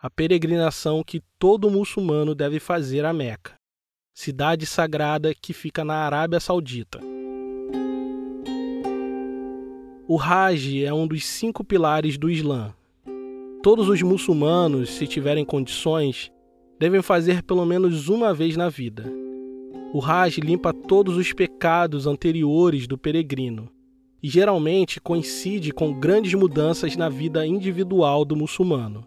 a 0.00 0.10
peregrinação 0.10 1.04
que 1.04 1.22
todo 1.38 1.70
muçulmano 1.70 2.34
deve 2.34 2.58
fazer 2.58 3.04
a 3.04 3.12
Meca, 3.12 3.54
cidade 4.12 4.66
sagrada 4.66 5.32
que 5.32 5.52
fica 5.52 5.84
na 5.84 5.94
Arábia 5.94 6.40
Saudita. 6.40 6.98
O 10.08 10.20
Hajj 10.20 10.84
é 10.84 10.92
um 10.92 11.06
dos 11.06 11.24
cinco 11.24 11.62
pilares 11.62 12.18
do 12.18 12.28
Islã. 12.28 12.74
Todos 13.62 13.88
os 13.88 14.02
muçulmanos, 14.02 14.90
se 14.90 15.06
tiverem 15.06 15.44
condições, 15.44 16.28
devem 16.76 17.02
fazer 17.02 17.40
pelo 17.44 17.64
menos 17.64 18.08
uma 18.08 18.34
vez 18.34 18.56
na 18.56 18.68
vida. 18.68 19.04
O 19.92 20.04
Hajj 20.04 20.40
limpa 20.40 20.74
todos 20.74 21.16
os 21.16 21.32
pecados 21.32 22.04
anteriores 22.04 22.88
do 22.88 22.98
peregrino 22.98 23.72
e 24.24 24.28
geralmente 24.30 25.02
coincide 25.02 25.70
com 25.70 25.92
grandes 25.92 26.32
mudanças 26.32 26.96
na 26.96 27.10
vida 27.10 27.46
individual 27.46 28.24
do 28.24 28.34
muçulmano. 28.34 29.06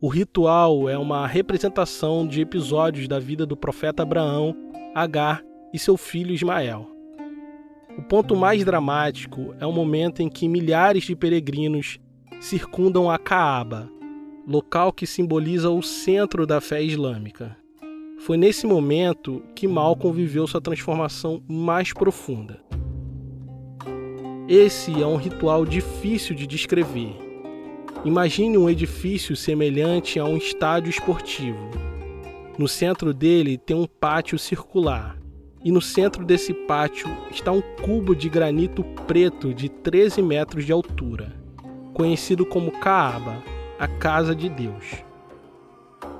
O 0.00 0.08
ritual 0.08 0.88
é 0.88 0.98
uma 0.98 1.28
representação 1.28 2.26
de 2.26 2.40
episódios 2.40 3.06
da 3.06 3.20
vida 3.20 3.46
do 3.46 3.56
profeta 3.56 4.02
Abraão, 4.02 4.56
Agar 4.96 5.44
e 5.72 5.78
seu 5.78 5.96
filho 5.96 6.34
Ismael. 6.34 6.90
O 7.96 8.02
ponto 8.02 8.34
mais 8.34 8.64
dramático 8.64 9.54
é 9.60 9.64
o 9.64 9.70
momento 9.70 10.20
em 10.20 10.28
que 10.28 10.48
milhares 10.48 11.04
de 11.04 11.14
peregrinos 11.14 12.00
circundam 12.40 13.08
a 13.08 13.16
Caaba, 13.16 13.88
local 14.44 14.92
que 14.92 15.06
simboliza 15.06 15.70
o 15.70 15.84
centro 15.84 16.44
da 16.48 16.60
fé 16.60 16.82
islâmica. 16.82 17.56
Foi 18.18 18.36
nesse 18.36 18.66
momento 18.66 19.40
que 19.54 19.68
Malcolm 19.68 20.12
viveu 20.16 20.48
sua 20.48 20.60
transformação 20.60 21.40
mais 21.46 21.92
profunda. 21.92 22.69
Esse 24.52 25.00
é 25.00 25.06
um 25.06 25.14
ritual 25.14 25.64
difícil 25.64 26.34
de 26.34 26.44
descrever. 26.44 27.16
Imagine 28.04 28.58
um 28.58 28.68
edifício 28.68 29.36
semelhante 29.36 30.18
a 30.18 30.24
um 30.24 30.36
estádio 30.36 30.90
esportivo. 30.90 31.70
No 32.58 32.66
centro 32.66 33.14
dele 33.14 33.56
tem 33.56 33.76
um 33.76 33.86
pátio 33.86 34.36
circular, 34.40 35.16
e 35.64 35.70
no 35.70 35.80
centro 35.80 36.24
desse 36.24 36.52
pátio 36.52 37.06
está 37.30 37.52
um 37.52 37.62
cubo 37.80 38.12
de 38.12 38.28
granito 38.28 38.82
preto 39.06 39.54
de 39.54 39.68
13 39.68 40.20
metros 40.20 40.66
de 40.66 40.72
altura, 40.72 41.32
conhecido 41.94 42.44
como 42.44 42.72
Kaaba, 42.72 43.44
a 43.78 43.86
Casa 43.86 44.34
de 44.34 44.48
Deus. 44.48 45.04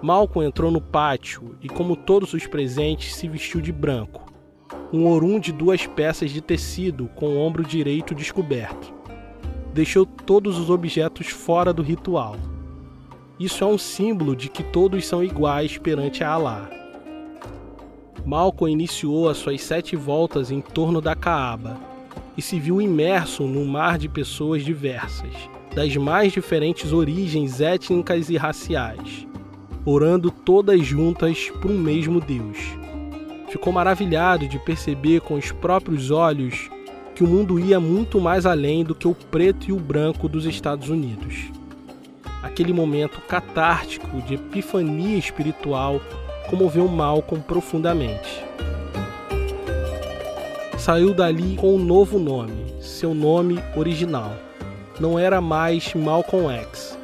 Malcolm 0.01 0.47
entrou 0.47 0.71
no 0.71 0.81
pátio 0.81 1.59
e, 1.61 1.69
como 1.69 1.97
todos 1.97 2.33
os 2.33 2.47
presentes, 2.47 3.13
se 3.13 3.27
vestiu 3.27 3.61
de 3.61 3.73
branco 3.73 4.30
um 4.93 5.07
orum 5.07 5.39
de 5.39 5.53
duas 5.53 5.87
peças 5.87 6.31
de 6.31 6.41
tecido 6.41 7.09
com 7.15 7.29
o 7.29 7.39
ombro 7.39 7.65
direito 7.65 8.15
descoberto. 8.15 8.93
Deixou 9.73 10.05
todos 10.05 10.59
os 10.59 10.69
objetos 10.69 11.29
fora 11.29 11.73
do 11.73 11.83
ritual. 11.83 12.37
Isso 13.39 13.63
é 13.63 13.67
um 13.67 13.79
símbolo 13.79 14.35
de 14.35 14.49
que 14.49 14.63
todos 14.63 15.07
são 15.07 15.23
iguais 15.23 15.79
perante 15.79 16.25
a 16.25 16.31
Alá. 16.31 16.69
Malcolm 18.27 18.73
iniciou 18.73 19.29
as 19.29 19.39
suas 19.39 19.63
sete 19.63 19.97
voltas 19.97 20.51
em 20.51 20.61
torno 20.61 21.01
da 21.01 21.15
Caaba 21.15 21.79
e 22.37 22.43
se 22.43 22.59
viu 22.59 22.83
imerso 22.83 23.45
num 23.45 23.65
mar 23.65 23.97
de 23.97 24.09
pessoas 24.09 24.65
diversas, 24.65 25.33
das 25.75 25.97
mais 25.97 26.33
diferentes 26.33 26.93
origens 26.93 27.61
étnicas 27.61 28.29
e 28.29 28.37
raciais, 28.37 29.27
orando 29.87 30.31
todas 30.31 30.85
juntas 30.85 31.51
por 31.63 31.71
um 31.71 31.79
mesmo 31.79 32.21
Deus 32.21 32.80
ficou 33.51 33.73
maravilhado 33.73 34.47
de 34.47 34.59
perceber 34.59 35.21
com 35.21 35.35
os 35.35 35.51
próprios 35.51 36.11
olhos 36.11 36.71
que 37.15 37.25
o 37.25 37.27
mundo 37.27 37.59
ia 37.59 37.81
muito 37.81 38.21
mais 38.21 38.47
além 38.47 38.85
do 38.85 38.95
que 38.95 39.07
o 39.07 39.15
preto 39.15 39.69
e 39.69 39.73
o 39.73 39.77
branco 39.77 40.29
dos 40.29 40.47
Estados 40.47 40.89
Unidos. 40.89 41.51
Aquele 42.43 42.73
momento 42.73 43.21
catártico 43.21 44.23
de 44.23 44.35
epifania 44.35 45.19
espiritual 45.19 46.01
comoveu 46.49 46.89
Malcolm 46.89 47.43
profundamente. 47.43 48.43
Saiu 50.79 51.13
dali 51.13 51.57
com 51.57 51.75
um 51.75 51.79
novo 51.79 52.19
nome, 52.19 52.73
seu 52.81 53.13
nome 53.13 53.63
original. 53.77 54.33
Não 54.99 55.19
era 55.19 55.41
mais 55.41 55.93
Malcolm 55.95 56.51
X. 56.51 56.99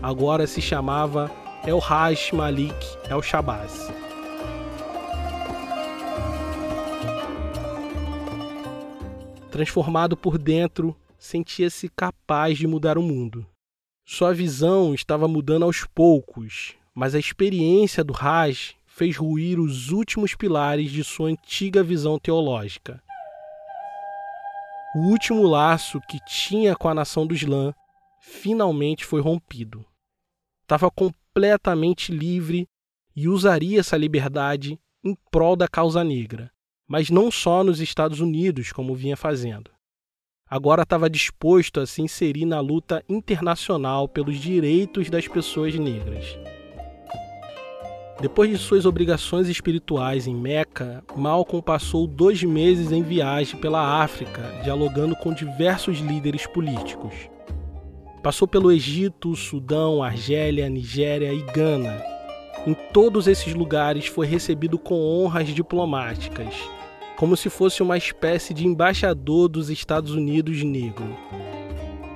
Agora 0.00 0.46
se 0.46 0.60
chamava 0.60 1.30
El 1.66 1.82
Haj 1.82 2.32
Malik 2.32 2.76
El 3.10 3.20
Shabazz. 3.20 3.97
Transformado 9.58 10.16
por 10.16 10.38
dentro, 10.38 10.96
sentia-se 11.18 11.88
capaz 11.88 12.56
de 12.56 12.64
mudar 12.64 12.96
o 12.96 13.02
mundo. 13.02 13.44
Sua 14.06 14.32
visão 14.32 14.94
estava 14.94 15.26
mudando 15.26 15.64
aos 15.64 15.84
poucos, 15.84 16.76
mas 16.94 17.12
a 17.12 17.18
experiência 17.18 18.04
do 18.04 18.12
Raj 18.12 18.76
fez 18.86 19.16
ruir 19.16 19.58
os 19.58 19.90
últimos 19.90 20.36
pilares 20.36 20.92
de 20.92 21.02
sua 21.02 21.30
antiga 21.30 21.82
visão 21.82 22.20
teológica. 22.20 23.02
O 24.94 25.08
último 25.08 25.42
laço 25.42 26.00
que 26.08 26.20
tinha 26.24 26.76
com 26.76 26.88
a 26.88 26.94
nação 26.94 27.26
do 27.26 27.34
Islã 27.34 27.74
finalmente 28.20 29.04
foi 29.04 29.20
rompido. 29.20 29.84
Estava 30.62 30.88
completamente 30.88 32.12
livre 32.12 32.68
e 33.16 33.26
usaria 33.26 33.80
essa 33.80 33.96
liberdade 33.96 34.78
em 35.02 35.16
prol 35.32 35.56
da 35.56 35.66
causa 35.66 36.04
negra 36.04 36.48
mas 36.88 37.10
não 37.10 37.30
só 37.30 37.62
nos 37.62 37.80
Estados 37.80 38.20
Unidos, 38.20 38.72
como 38.72 38.94
vinha 38.94 39.16
fazendo. 39.16 39.70
Agora 40.50 40.82
estava 40.82 41.10
disposto 41.10 41.78
a 41.78 41.86
se 41.86 42.00
inserir 42.00 42.46
na 42.46 42.58
luta 42.58 43.04
internacional 43.06 44.08
pelos 44.08 44.38
direitos 44.38 45.10
das 45.10 45.28
pessoas 45.28 45.74
negras. 45.74 46.38
Depois 48.18 48.50
de 48.50 48.56
suas 48.56 48.86
obrigações 48.86 49.46
espirituais 49.48 50.26
em 50.26 50.34
Meca, 50.34 51.04
Malcolm 51.14 51.62
passou 51.62 52.06
dois 52.06 52.42
meses 52.42 52.90
em 52.90 53.02
viagem 53.02 53.60
pela 53.60 54.02
África, 54.02 54.42
dialogando 54.64 55.14
com 55.14 55.34
diversos 55.34 55.98
líderes 55.98 56.46
políticos. 56.46 57.14
Passou 58.22 58.48
pelo 58.48 58.72
Egito, 58.72 59.36
Sudão, 59.36 60.02
Argélia, 60.02 60.68
Nigéria 60.68 61.32
e 61.32 61.42
Gana. 61.52 62.02
Em 62.66 62.74
todos 62.92 63.28
esses 63.28 63.54
lugares 63.54 64.06
foi 64.06 64.26
recebido 64.26 64.78
com 64.78 65.00
honras 65.00 65.48
diplomáticas 65.48 66.77
como 67.18 67.36
se 67.36 67.50
fosse 67.50 67.82
uma 67.82 67.98
espécie 67.98 68.54
de 68.54 68.64
embaixador 68.64 69.48
dos 69.48 69.70
Estados 69.70 70.14
Unidos 70.14 70.62
negro. 70.62 71.16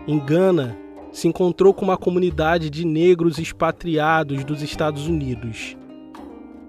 Em 0.06 0.16
Gana, 0.16 0.78
se 1.10 1.26
encontrou 1.26 1.74
com 1.74 1.84
uma 1.84 1.96
comunidade 1.96 2.70
de 2.70 2.86
negros 2.86 3.36
expatriados 3.36 4.44
dos 4.44 4.62
Estados 4.62 5.08
Unidos. 5.08 5.76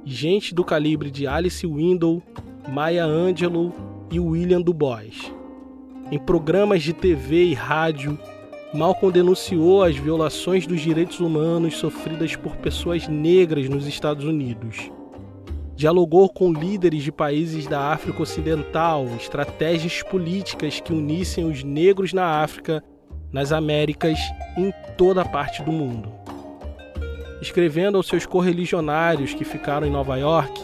Gente 0.03 0.51
do 0.51 0.65
calibre 0.65 1.11
de 1.11 1.27
Alice 1.27 1.65
Window, 1.67 2.23
Maya 2.67 3.05
Angelou 3.05 3.71
e 4.11 4.19
William 4.19 4.63
Du 4.63 4.73
Bois. 4.73 5.31
Em 6.11 6.17
programas 6.17 6.81
de 6.81 6.91
TV 6.91 7.45
e 7.45 7.53
rádio, 7.53 8.17
Malcolm 8.73 9.13
denunciou 9.13 9.83
as 9.83 9.95
violações 9.95 10.65
dos 10.65 10.81
direitos 10.81 11.19
humanos 11.19 11.77
sofridas 11.77 12.35
por 12.35 12.55
pessoas 12.55 13.07
negras 13.07 13.69
nos 13.69 13.85
Estados 13.85 14.25
Unidos. 14.25 14.91
Dialogou 15.75 16.29
com 16.29 16.53
líderes 16.53 17.03
de 17.03 17.11
países 17.11 17.65
da 17.65 17.91
África 17.91 18.21
Ocidental, 18.21 19.07
estratégias 19.19 20.03
políticas 20.03 20.79
que 20.79 20.93
unissem 20.93 21.45
os 21.45 21.63
negros 21.63 22.13
na 22.13 22.41
África, 22.43 22.83
nas 23.31 23.51
Américas 23.51 24.19
e 24.55 24.61
em 24.61 24.73
toda 24.95 25.25
parte 25.25 25.63
do 25.63 25.71
mundo. 25.71 26.11
Escrevendo 27.41 27.97
aos 27.97 28.07
seus 28.07 28.25
correligionários 28.25 29.33
que 29.33 29.43
ficaram 29.43 29.87
em 29.87 29.91
Nova 29.91 30.15
York, 30.17 30.61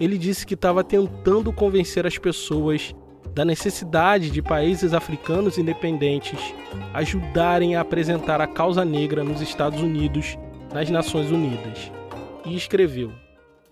ele 0.00 0.16
disse 0.16 0.46
que 0.46 0.54
estava 0.54 0.82
tentando 0.82 1.52
convencer 1.52 2.06
as 2.06 2.16
pessoas 2.16 2.94
da 3.34 3.44
necessidade 3.44 4.30
de 4.30 4.42
países 4.42 4.94
africanos 4.94 5.58
independentes 5.58 6.54
ajudarem 6.94 7.76
a 7.76 7.82
apresentar 7.82 8.40
a 8.40 8.46
causa 8.46 8.84
negra 8.84 9.22
nos 9.22 9.40
Estados 9.40 9.80
Unidos, 9.80 10.36
nas 10.72 10.88
Nações 10.90 11.30
Unidas. 11.30 11.92
E 12.44 12.56
escreveu: 12.56 13.12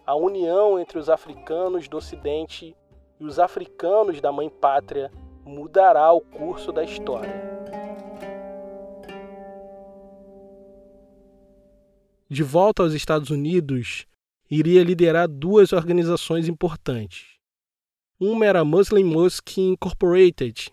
A 0.09 0.15
união 0.15 0.81
entre 0.81 0.99
os 0.99 1.11
africanos 1.11 1.87
do 1.87 1.99
Ocidente 1.99 2.75
e 3.21 3.25
os 3.25 3.39
africanos 3.39 4.23
da 4.23 4.33
Mãe 4.33 4.49
Pátria 4.49 5.13
mudará 5.45 6.11
o 6.15 6.23
curso 6.23 6.73
da 6.73 6.83
história. 6.83 7.31
De 12.27 12.43
volta 12.43 12.83
aos 12.83 12.95
Estados 12.95 13.29
Unidos, 13.29 14.07
iria 14.51 14.83
liderar 14.83 15.29
duas 15.29 15.75
organizações 15.75 16.49
importantes 16.49 17.37
uma 18.19 18.47
era 18.47 18.65
Muslim 18.65 19.05
Mosque 19.05 19.61
Incorporated, 19.61 20.73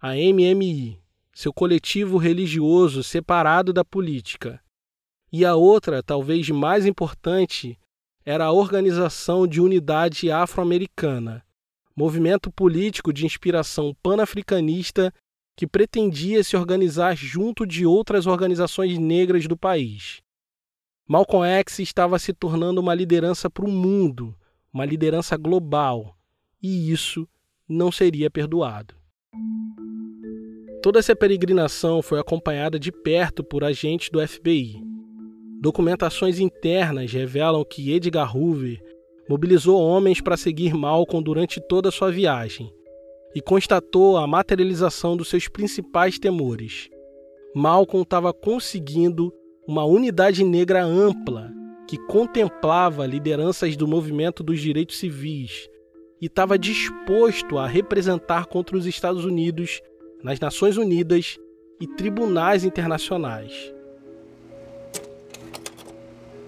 a 0.00 0.14
MMI, 0.14 1.00
seu 1.32 1.52
coletivo 1.52 2.18
religioso 2.18 3.04
separado 3.04 3.72
da 3.72 3.84
política. 3.84 4.60
E 5.32 5.44
a 5.46 5.54
outra, 5.54 6.02
talvez 6.02 6.50
mais 6.50 6.84
importante, 6.84 7.78
era 8.24 8.46
a 8.46 8.52
Organização 8.52 9.46
de 9.46 9.60
Unidade 9.60 10.30
Afro-Americana, 10.30 11.44
movimento 11.94 12.50
político 12.50 13.12
de 13.12 13.26
inspiração 13.26 13.94
panafricanista 14.02 15.12
que 15.56 15.66
pretendia 15.66 16.42
se 16.42 16.56
organizar 16.56 17.14
junto 17.16 17.66
de 17.66 17.86
outras 17.86 18.26
organizações 18.26 18.98
negras 18.98 19.46
do 19.46 19.56
país. 19.56 20.22
Malcolm 21.06 21.46
X 21.46 21.80
estava 21.80 22.18
se 22.18 22.32
tornando 22.32 22.80
uma 22.80 22.94
liderança 22.94 23.50
para 23.50 23.64
o 23.64 23.70
mundo, 23.70 24.34
uma 24.72 24.86
liderança 24.86 25.36
global, 25.36 26.16
e 26.62 26.90
isso 26.90 27.28
não 27.68 27.92
seria 27.92 28.30
perdoado. 28.30 28.94
Toda 30.82 30.98
essa 30.98 31.14
peregrinação 31.14 32.02
foi 32.02 32.18
acompanhada 32.18 32.78
de 32.78 32.90
perto 32.90 33.44
por 33.44 33.64
agentes 33.64 34.10
do 34.10 34.26
FBI. 34.26 34.93
Documentações 35.60 36.38
internas 36.38 37.12
revelam 37.12 37.64
que 37.64 37.92
Edgar 37.92 38.36
Hoover 38.36 38.80
mobilizou 39.28 39.80
homens 39.80 40.20
para 40.20 40.36
seguir 40.36 40.74
Malcolm 40.74 41.22
durante 41.22 41.60
toda 41.60 41.88
a 41.88 41.92
sua 41.92 42.10
viagem 42.10 42.72
e 43.34 43.40
constatou 43.40 44.16
a 44.16 44.26
materialização 44.26 45.16
dos 45.16 45.28
seus 45.28 45.48
principais 45.48 46.18
temores. 46.18 46.88
Malcolm 47.54 48.02
estava 48.02 48.32
conseguindo 48.32 49.32
uma 49.66 49.84
unidade 49.84 50.44
negra 50.44 50.84
ampla 50.84 51.50
que 51.88 51.98
contemplava 52.06 53.06
lideranças 53.06 53.76
do 53.76 53.88
movimento 53.88 54.42
dos 54.42 54.60
direitos 54.60 54.98
civis, 54.98 55.68
e 56.20 56.26
estava 56.26 56.58
disposto 56.58 57.58
a 57.58 57.66
representar 57.66 58.46
contra 58.46 58.76
os 58.76 58.86
Estados 58.86 59.24
Unidos 59.24 59.80
nas 60.22 60.40
Nações 60.40 60.76
Unidas 60.76 61.38
e 61.80 61.86
tribunais 61.86 62.64
internacionais. 62.64 63.73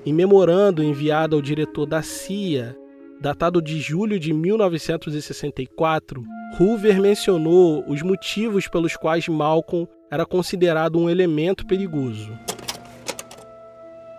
Em 0.06 0.12
memorando 0.12 0.84
enviado 0.84 1.34
ao 1.34 1.42
diretor 1.42 1.84
da 1.84 2.00
CIA, 2.00 2.78
datado 3.20 3.60
de 3.60 3.80
julho 3.80 4.20
de 4.20 4.32
1964, 4.32 6.22
Hoover 6.60 7.00
mencionou 7.00 7.84
os 7.88 8.02
motivos 8.02 8.68
pelos 8.68 8.96
quais 8.96 9.26
Malcolm 9.26 9.88
era 10.08 10.24
considerado 10.24 10.96
um 10.96 11.10
elemento 11.10 11.66
perigoso. 11.66 12.30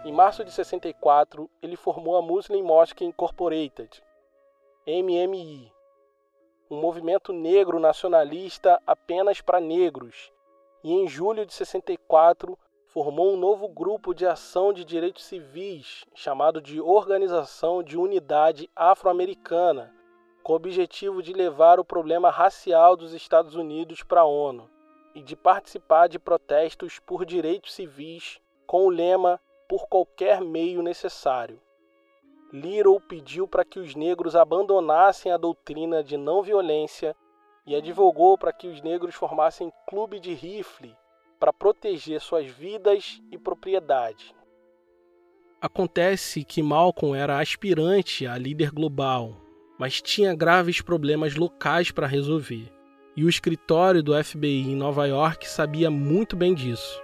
Em 0.04 0.12
março 0.12 0.44
de 0.44 0.52
64, 0.52 1.50
ele 1.64 1.78
formou 1.78 2.18
a 2.18 2.22
Muslim 2.22 2.64
Mosque 2.64 3.06
Incorporated, 3.06 4.04
MMI, 4.86 5.72
um 6.70 6.82
movimento 6.82 7.32
negro 7.32 7.80
nacionalista 7.80 8.78
apenas 8.86 9.40
para 9.40 9.62
negros, 9.62 10.34
e 10.84 10.92
em 10.92 11.08
julho 11.08 11.46
de 11.46 11.54
64 11.54 12.60
formou 12.98 13.32
um 13.32 13.38
novo 13.38 13.68
grupo 13.68 14.12
de 14.12 14.26
ação 14.26 14.74
de 14.74 14.84
direitos 14.84 15.24
civis 15.24 16.04
chamado 16.16 16.60
de 16.60 16.82
Organização 16.82 17.84
de 17.84 17.96
Unidade 17.96 18.68
Afro-Americana, 18.76 19.94
com 20.42 20.54
o 20.54 20.56
objetivo 20.56 21.22
de 21.22 21.32
levar 21.32 21.80
o 21.80 21.86
problema 21.86 22.32
racial 22.32 22.98
dos 22.98 23.14
Estados 23.14 23.54
Unidos 23.54 24.02
para 24.02 24.22
a 24.22 24.26
ONU 24.26 24.68
e 25.14 25.22
de 25.22 25.36
participar 25.36 26.08
de 26.08 26.18
protestos 26.18 26.98
por 26.98 27.24
direitos 27.24 27.76
civis 27.76 28.42
com 28.66 28.88
o 28.88 28.90
lema 28.90 29.40
por 29.70 29.88
qualquer 29.88 30.42
meio 30.42 30.82
necessário. 30.82 31.62
Little 32.52 33.00
pediu 33.00 33.48
para 33.48 33.64
que 33.64 33.78
os 33.80 33.94
negros 33.94 34.36
abandonassem 34.36 35.32
a 35.32 35.38
doutrina 35.38 36.04
de 36.04 36.18
não 36.18 36.42
violência 36.42 37.16
e 37.64 37.76
advogou 37.76 38.40
para 38.40 38.52
que 38.52 38.68
os 38.68 38.82
negros 38.82 39.14
formassem 39.14 39.72
clube 39.88 40.20
de 40.20 40.34
rifle 40.34 40.98
para 41.40 41.54
proteger 41.54 42.20
suas 42.22 42.48
vidas 42.48 43.22
e 43.32 43.38
propriedade. 43.38 44.36
Acontece 45.62 46.44
que 46.44 46.62
Malcolm 46.62 47.18
era 47.18 47.40
aspirante 47.40 48.28
a 48.28 48.38
líder 48.38 48.72
global, 48.72 49.36
mas 49.80 50.02
tinha 50.02 50.36
graves 50.36 50.82
problemas 50.82 51.36
locais 51.36 51.92
para 51.92 52.08
resolver. 52.08 52.72
E 53.16 53.24
o 53.24 53.30
escritório 53.30 54.04
do 54.04 54.14
FBI 54.24 54.62
em 54.62 54.76
Nova 54.76 55.08
York 55.08 55.48
sabia 55.48 55.90
muito 55.90 56.36
bem 56.36 56.54
disso. 56.54 57.02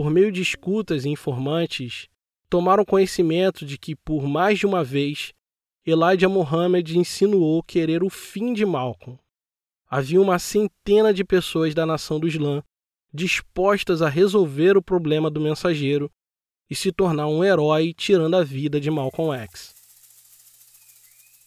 por 0.00 0.10
meio 0.10 0.32
de 0.32 0.40
escutas 0.40 1.04
e 1.04 1.10
informantes, 1.10 2.08
tomaram 2.48 2.86
conhecimento 2.86 3.66
de 3.66 3.76
que, 3.76 3.94
por 3.94 4.26
mais 4.26 4.58
de 4.58 4.66
uma 4.66 4.82
vez, 4.82 5.34
Elijah 5.86 6.28
Muhammad 6.28 6.88
insinuou 6.92 7.62
querer 7.62 8.02
o 8.02 8.08
fim 8.08 8.52
de 8.52 8.64
Malcolm. 8.64 9.18
Havia 9.92 10.22
uma 10.22 10.38
centena 10.38 11.12
de 11.12 11.24
pessoas 11.24 11.74
da 11.74 11.84
nação 11.84 12.20
do 12.20 12.28
Islã 12.28 12.62
dispostas 13.12 14.02
a 14.02 14.08
resolver 14.08 14.76
o 14.76 14.82
problema 14.82 15.28
do 15.28 15.40
mensageiro 15.40 16.08
e 16.70 16.76
se 16.76 16.92
tornar 16.92 17.26
um 17.26 17.42
herói 17.42 17.92
tirando 17.92 18.36
a 18.36 18.44
vida 18.44 18.80
de 18.80 18.88
Malcolm 18.88 19.36
X. 19.36 19.74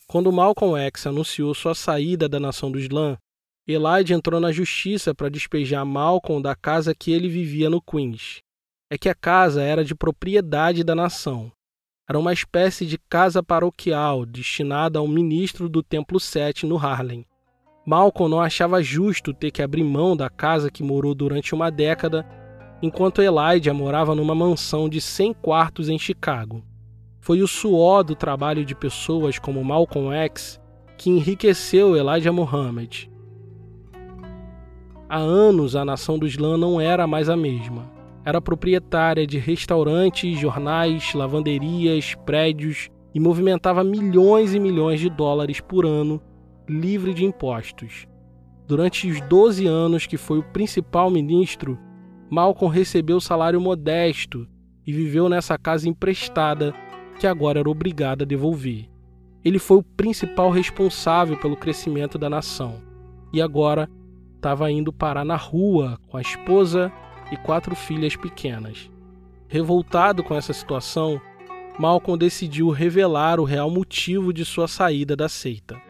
Quando 0.06 0.30
Malcolm 0.30 0.78
X 0.78 1.08
anunciou 1.08 1.54
sua 1.56 1.74
saída 1.74 2.28
da 2.28 2.38
nação 2.38 2.70
do 2.70 2.78
Islã, 2.78 3.18
Elijah 3.66 4.14
entrou 4.14 4.42
na 4.42 4.52
justiça 4.52 5.16
para 5.16 5.30
despejar 5.30 5.86
Malcolm 5.86 6.42
da 6.42 6.54
casa 6.54 6.94
que 6.94 7.14
ele 7.14 7.30
vivia 7.30 7.70
no 7.70 7.82
Queens. 7.82 8.42
É 8.90 8.98
que 8.98 9.08
a 9.08 9.16
casa 9.16 9.64
era 9.64 9.86
de 9.86 9.96
propriedade 9.96 10.84
da 10.84 10.94
nação. 10.94 11.50
Era 12.08 12.20
uma 12.20 12.34
espécie 12.34 12.86
de 12.86 12.98
casa 13.10 13.42
paroquial 13.42 14.26
destinada 14.26 15.00
ao 15.00 15.08
ministro 15.08 15.70
do 15.70 15.82
Templo 15.82 16.20
7 16.20 16.66
no 16.66 16.78
Harlem. 16.78 17.26
Malcolm 17.86 18.30
não 18.30 18.42
achava 18.42 18.82
justo 18.82 19.34
ter 19.34 19.52
que 19.52 19.62
abrir 19.62 19.84
mão 19.84 20.16
da 20.16 20.30
casa 20.30 20.72
que 20.72 20.84
morou 20.84 21.14
durante 21.14 21.54
uma 21.54 21.70
década, 21.70 22.26
enquanto 22.82 23.22
Elijah 23.22 23.74
morava 23.74 24.16
numa 24.16 24.34
mansão 24.34 24.88
de 24.88 25.02
100 25.02 25.34
quartos 25.34 25.90
em 25.90 26.00
Chicago. 26.00 26.64
Foi 27.20 27.42
o 27.42 27.48
suor 27.48 28.04
do 28.04 28.16
trabalho 28.16 28.66
de 28.66 28.76
pessoas 28.76 29.40
como 29.40 29.64
Malcolm 29.64 30.14
X 30.14 30.60
que 30.98 31.10
enriqueceu 31.10 31.96
Elijah 31.98 32.32
Muhammad 32.32 33.08
Há 35.14 35.18
anos 35.18 35.76
a 35.76 35.86
nação 35.86 36.18
do 36.18 36.26
Islã 36.26 36.58
não 36.58 36.82
era 36.82 37.06
mais 37.06 37.30
a 37.30 37.38
mesma. 37.38 37.88
Era 38.26 38.42
proprietária 38.42 39.28
de 39.28 39.38
restaurantes, 39.38 40.40
jornais, 40.40 41.14
lavanderias, 41.14 42.16
prédios 42.26 42.90
e 43.14 43.20
movimentava 43.20 43.84
milhões 43.84 44.56
e 44.56 44.60
milhões 44.60 45.00
de 45.00 45.12
dólares 45.12 45.60
por 45.60 45.86
ano, 45.86 46.20
livre 46.68 47.14
de 47.14 47.26
impostos. 47.26 48.08
Durante 48.68 49.10
os 49.10 49.20
12 49.22 49.68
anos 49.68 50.06
que 50.06 50.18
foi 50.18 50.40
o 50.40 50.44
principal 50.44 51.10
ministro, 51.10 51.78
Malcolm 52.30 52.74
recebeu 52.74 53.20
salário 53.20 53.60
modesto 53.60 54.48
e 54.86 54.94
viveu 54.94 55.30
nessa 55.30 55.58
casa 55.58 55.88
emprestada 55.88 56.74
que 57.20 57.28
agora 57.28 57.60
era 57.60 57.70
obrigado 57.70 58.24
a 58.24 58.26
devolver. 58.26 58.90
Ele 59.44 59.60
foi 59.60 59.78
o 59.78 59.84
principal 59.84 60.50
responsável 60.50 61.38
pelo 61.38 61.58
crescimento 61.58 62.18
da 62.18 62.30
nação 62.30 62.82
e 63.32 63.42
agora 63.42 63.90
estava 64.36 64.72
indo 64.72 64.94
parar 64.94 65.26
na 65.26 65.36
rua 65.36 66.00
com 66.08 66.18
a 66.18 66.22
esposa 66.22 66.92
e 67.32 67.38
quatro 67.38 67.76
filhas 67.76 68.16
pequenas. 68.16 68.90
Revoltado 69.48 70.24
com 70.24 70.36
essa 70.36 70.54
situação, 70.54 71.22
Malcolm 71.78 72.18
decidiu 72.18 72.70
revelar 72.70 73.40
o 73.40 73.44
real 73.44 73.70
motivo 73.70 74.34
de 74.34 74.46
sua 74.46 74.68
saída 74.68 75.16
da 75.16 75.28
seita. 75.28 75.82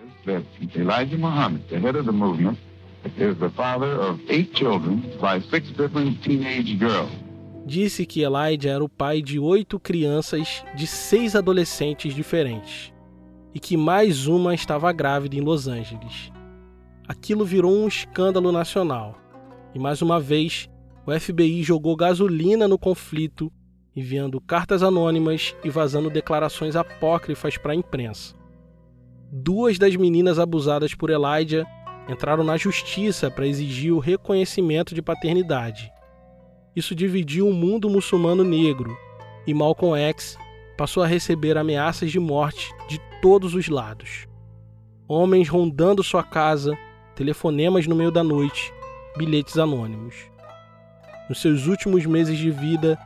Elijah 0.75 1.17
Muhammad, 1.17 1.61
the 1.69 1.79
head 1.79 1.97
of 1.97 2.05
the 2.05 2.11
movement, 2.11 2.57
is 3.17 3.37
the 3.37 3.49
father 3.49 3.99
of 3.99 4.19
eight 4.29 4.53
children 4.53 5.01
by 5.19 5.41
six 5.41 5.69
different 5.71 6.21
teenage 6.23 6.77
girls. 6.77 7.11
Disse 7.65 8.05
que 8.05 8.21
Elijah 8.21 8.71
era 8.71 8.83
o 8.83 8.89
pai 8.89 9.21
de 9.21 9.39
oito 9.39 9.79
crianças 9.79 10.63
de 10.75 10.85
seis 10.85 11.35
adolescentes 11.35 12.13
diferentes 12.13 12.93
e 13.53 13.59
que 13.59 13.77
mais 13.77 14.27
uma 14.27 14.53
estava 14.53 14.91
grávida 14.91 15.35
em 15.35 15.41
Los 15.41 15.67
Angeles. 15.67 16.31
Aquilo 17.07 17.45
virou 17.45 17.73
um 17.73 17.87
escândalo 17.87 18.51
nacional 18.51 19.17
e 19.73 19.79
mais 19.79 20.01
uma 20.01 20.19
vez 20.19 20.69
o 21.05 21.11
FBI 21.17 21.63
jogou 21.63 21.95
gasolina 21.95 22.67
no 22.67 22.77
conflito, 22.77 23.51
enviando 23.95 24.39
cartas 24.39 24.81
anônimas 24.81 25.55
e 25.63 25.69
vazando 25.69 26.09
declarações 26.09 26.75
apócrifas 26.75 27.57
para 27.57 27.73
a 27.73 27.75
imprensa. 27.75 28.35
Duas 29.35 29.79
das 29.79 29.95
meninas 29.95 30.37
abusadas 30.37 30.93
por 30.93 31.09
Elijah 31.09 31.65
entraram 32.07 32.43
na 32.43 32.55
justiça 32.55 33.31
para 33.31 33.47
exigir 33.47 33.91
o 33.91 33.97
reconhecimento 33.97 34.93
de 34.93 35.01
paternidade. 35.01 35.91
Isso 36.75 36.93
dividiu 36.93 37.47
o 37.47 37.53
mundo 37.53 37.89
muçulmano 37.89 38.43
negro 38.43 38.95
e 39.47 39.51
Malcolm 39.51 39.99
X 39.99 40.37
passou 40.77 41.01
a 41.01 41.07
receber 41.07 41.57
ameaças 41.57 42.11
de 42.11 42.19
morte 42.19 42.71
de 42.87 43.01
todos 43.23 43.55
os 43.55 43.67
lados. 43.69 44.27
Homens 45.07 45.49
rondando 45.49 46.03
sua 46.03 46.21
casa, 46.21 46.77
telefonemas 47.15 47.87
no 47.87 47.95
meio 47.95 48.11
da 48.11 48.23
noite, 48.23 48.71
bilhetes 49.17 49.57
anônimos. 49.57 50.13
Nos 51.27 51.41
seus 51.41 51.65
últimos 51.65 52.05
meses 52.05 52.37
de 52.37 52.51
vida, 52.51 52.99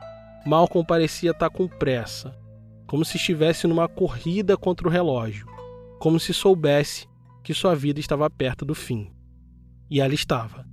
Malcolm 0.44 0.86
parecia 0.86 1.30
estar 1.30 1.48
com 1.48 1.66
pressa, 1.66 2.36
como 2.86 3.02
se 3.02 3.16
estivesse 3.16 3.66
numa 3.66 3.88
corrida 3.88 4.58
contra 4.58 4.86
o 4.86 4.90
relógio, 4.90 5.46
como 5.98 6.18
se 6.20 6.32
soubesse 6.32 7.06
que 7.42 7.54
sua 7.54 7.74
vida 7.74 7.98
estava 8.00 8.28
perto 8.28 8.64
do 8.64 8.74
fim. 8.74 9.12
E 9.90 10.00
ela 10.00 10.14
estava. 10.14 10.66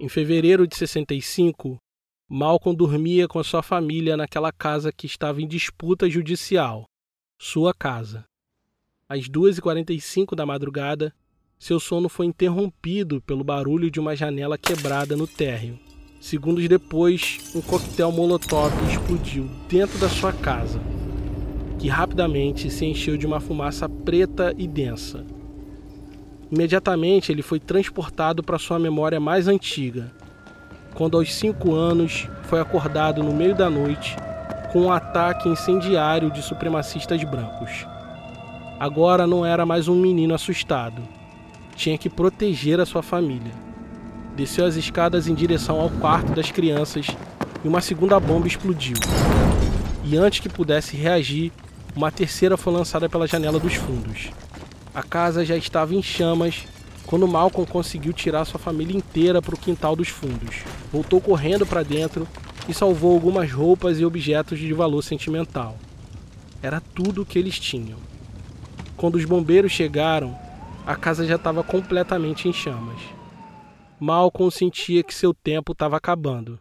Em 0.00 0.08
fevereiro 0.08 0.66
de 0.66 0.76
65, 0.76 1.76
Malcolm 2.28 2.76
dormia 2.76 3.26
com 3.26 3.38
a 3.38 3.44
sua 3.44 3.62
família 3.62 4.16
naquela 4.16 4.52
casa 4.52 4.92
que 4.92 5.06
estava 5.06 5.42
em 5.42 5.48
disputa 5.48 6.08
judicial, 6.08 6.84
sua 7.38 7.74
casa. 7.74 8.24
Às 9.08 9.28
2h45 9.28 10.36
da 10.36 10.46
madrugada, 10.46 11.12
seu 11.58 11.80
sono 11.80 12.08
foi 12.08 12.26
interrompido 12.26 13.20
pelo 13.22 13.42
barulho 13.42 13.90
de 13.90 13.98
uma 13.98 14.14
janela 14.14 14.56
quebrada 14.56 15.16
no 15.16 15.26
térreo. 15.26 15.78
Segundos 16.20 16.68
depois, 16.68 17.38
um 17.54 17.60
coquetel 17.60 18.12
molotov 18.12 18.72
explodiu 18.88 19.48
dentro 19.68 19.98
da 19.98 20.08
sua 20.08 20.32
casa, 20.32 20.80
que 21.78 21.88
rapidamente 21.88 22.70
se 22.70 22.84
encheu 22.84 23.16
de 23.16 23.26
uma 23.26 23.40
fumaça 23.40 23.88
preta 23.88 24.52
e 24.58 24.66
densa. 24.66 25.24
Imediatamente 26.50 27.30
ele 27.30 27.42
foi 27.42 27.60
transportado 27.60 28.42
para 28.42 28.58
sua 28.58 28.78
memória 28.78 29.20
mais 29.20 29.46
antiga, 29.46 30.10
quando 30.94 31.16
aos 31.16 31.32
cinco 31.32 31.74
anos 31.74 32.28
foi 32.44 32.60
acordado 32.60 33.22
no 33.22 33.32
meio 33.32 33.54
da 33.54 33.70
noite 33.70 34.16
com 34.72 34.82
um 34.82 34.92
ataque 34.92 35.48
incendiário 35.48 36.30
de 36.30 36.42
supremacistas 36.42 37.22
brancos. 37.24 37.86
Agora 38.80 39.26
não 39.26 39.44
era 39.44 39.64
mais 39.64 39.88
um 39.88 39.94
menino 39.94 40.34
assustado, 40.34 41.02
tinha 41.76 41.96
que 41.96 42.10
proteger 42.10 42.80
a 42.80 42.86
sua 42.86 43.02
família. 43.02 43.52
Desceu 44.34 44.64
as 44.66 44.76
escadas 44.76 45.26
em 45.26 45.34
direção 45.34 45.80
ao 45.80 45.90
quarto 45.90 46.32
das 46.32 46.50
crianças 46.50 47.06
e 47.64 47.68
uma 47.68 47.80
segunda 47.80 48.18
bomba 48.18 48.46
explodiu. 48.46 48.96
E 50.04 50.16
antes 50.16 50.40
que 50.40 50.48
pudesse 50.48 50.96
reagir, 50.96 51.52
uma 51.98 52.12
terceira 52.12 52.56
foi 52.56 52.72
lançada 52.72 53.08
pela 53.08 53.26
janela 53.26 53.58
dos 53.58 53.74
fundos. 53.74 54.30
A 54.94 55.02
casa 55.02 55.44
já 55.44 55.56
estava 55.56 55.96
em 55.96 56.00
chamas 56.00 56.64
quando 57.04 57.26
Malcolm 57.26 57.68
conseguiu 57.68 58.12
tirar 58.12 58.44
sua 58.44 58.60
família 58.60 58.96
inteira 58.96 59.42
para 59.42 59.56
o 59.56 59.58
quintal 59.58 59.96
dos 59.96 60.06
fundos. 60.06 60.62
Voltou 60.92 61.20
correndo 61.20 61.66
para 61.66 61.82
dentro 61.82 62.24
e 62.68 62.72
salvou 62.72 63.14
algumas 63.14 63.50
roupas 63.50 63.98
e 63.98 64.04
objetos 64.04 64.60
de 64.60 64.72
valor 64.72 65.02
sentimental. 65.02 65.76
Era 66.62 66.80
tudo 66.80 67.22
o 67.22 67.26
que 67.26 67.36
eles 67.36 67.58
tinham. 67.58 67.98
Quando 68.96 69.16
os 69.16 69.24
bombeiros 69.24 69.72
chegaram, 69.72 70.38
a 70.86 70.94
casa 70.94 71.26
já 71.26 71.34
estava 71.34 71.64
completamente 71.64 72.46
em 72.46 72.52
chamas. 72.52 73.00
Malcolm 73.98 74.52
sentia 74.52 75.02
que 75.02 75.12
seu 75.12 75.34
tempo 75.34 75.72
estava 75.72 75.96
acabando. 75.96 76.60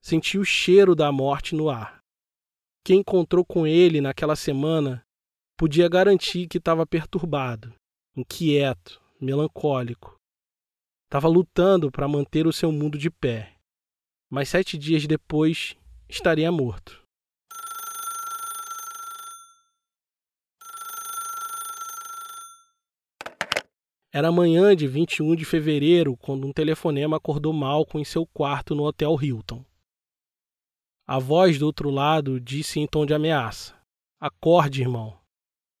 Sentia 0.00 0.40
o 0.40 0.44
cheiro 0.44 0.94
da 0.94 1.10
morte 1.10 1.56
no 1.56 1.68
ar. 1.68 1.97
Quem 2.88 3.00
encontrou 3.00 3.44
com 3.44 3.66
ele 3.66 4.00
naquela 4.00 4.34
semana 4.34 5.04
podia 5.58 5.86
garantir 5.90 6.48
que 6.48 6.56
estava 6.56 6.86
perturbado, 6.86 7.74
inquieto, 8.16 8.98
melancólico. 9.20 10.16
Estava 11.04 11.28
lutando 11.28 11.90
para 11.90 12.08
manter 12.08 12.46
o 12.46 12.52
seu 12.52 12.72
mundo 12.72 12.96
de 12.96 13.10
pé. 13.10 13.54
Mas 14.30 14.48
sete 14.48 14.78
dias 14.78 15.06
depois 15.06 15.76
estaria 16.08 16.50
morto. 16.50 17.02
Era 24.10 24.32
manhã 24.32 24.74
de 24.74 24.88
21 24.88 25.36
de 25.36 25.44
fevereiro 25.44 26.16
quando 26.16 26.46
um 26.46 26.54
telefonema 26.54 27.18
acordou 27.18 27.52
Malcolm 27.52 28.00
em 28.00 28.04
seu 28.06 28.26
quarto 28.26 28.74
no 28.74 28.84
Hotel 28.84 29.14
Hilton. 29.22 29.67
A 31.10 31.18
voz 31.18 31.58
do 31.58 31.64
outro 31.64 31.88
lado 31.88 32.38
disse 32.38 32.78
em 32.78 32.86
tom 32.86 33.06
de 33.06 33.14
ameaça: 33.14 33.74
Acorde, 34.20 34.82
irmão. 34.82 35.18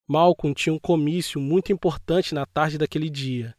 Malcolm 0.08 0.54
tinha 0.54 0.72
um 0.72 0.78
comício 0.78 1.38
muito 1.38 1.70
importante 1.70 2.34
na 2.34 2.46
tarde 2.46 2.78
daquele 2.78 3.10
dia, 3.10 3.54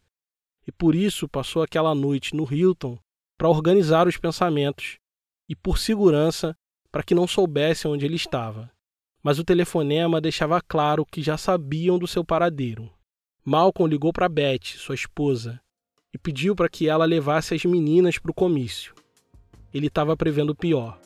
e 0.66 0.72
por 0.72 0.96
isso 0.96 1.30
passou 1.30 1.62
aquela 1.62 1.94
noite 1.94 2.36
no 2.36 2.52
Hilton 2.52 2.98
para 3.38 3.48
organizar 3.48 4.08
os 4.08 4.18
pensamentos 4.18 4.98
e, 5.48 5.56
por 5.56 5.78
segurança, 5.78 6.56
para 6.92 7.04
que 7.04 7.14
não 7.14 7.28
soubesse 7.28 7.88
onde 7.88 8.04
ele 8.04 8.16
estava. 8.16 8.72
Mas 9.22 9.38
o 9.38 9.44
telefonema 9.44 10.20
deixava 10.20 10.60
claro 10.62 11.06
que 11.06 11.22
já 11.22 11.38
sabiam 11.38 12.00
do 12.00 12.08
seu 12.08 12.26
paradeiro. 12.26 12.92
Malcolm 13.46 13.88
ligou 13.88 14.12
para 14.12 14.28
Beth, 14.28 14.76
sua 14.76 14.96
esposa, 14.96 15.62
e 16.12 16.18
pediu 16.18 16.56
para 16.56 16.68
que 16.68 16.90
ela 16.90 17.06
levasse 17.06 17.54
as 17.54 17.64
meninas 17.64 18.18
para 18.18 18.32
o 18.32 18.34
comício. 18.34 18.96
Ele 19.72 19.86
estava 19.86 20.18
prevendo 20.18 20.50
o 20.50 20.56
pior. 20.56 21.00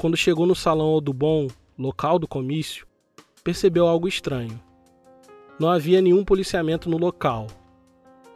Quando 0.00 0.16
chegou 0.16 0.46
no 0.46 0.54
salão 0.54 0.86
Audubon, 0.86 1.46
local 1.78 2.18
do 2.18 2.26
comício, 2.26 2.86
percebeu 3.44 3.86
algo 3.86 4.08
estranho. 4.08 4.58
Não 5.58 5.68
havia 5.68 6.00
nenhum 6.00 6.24
policiamento 6.24 6.88
no 6.88 6.96
local. 6.96 7.48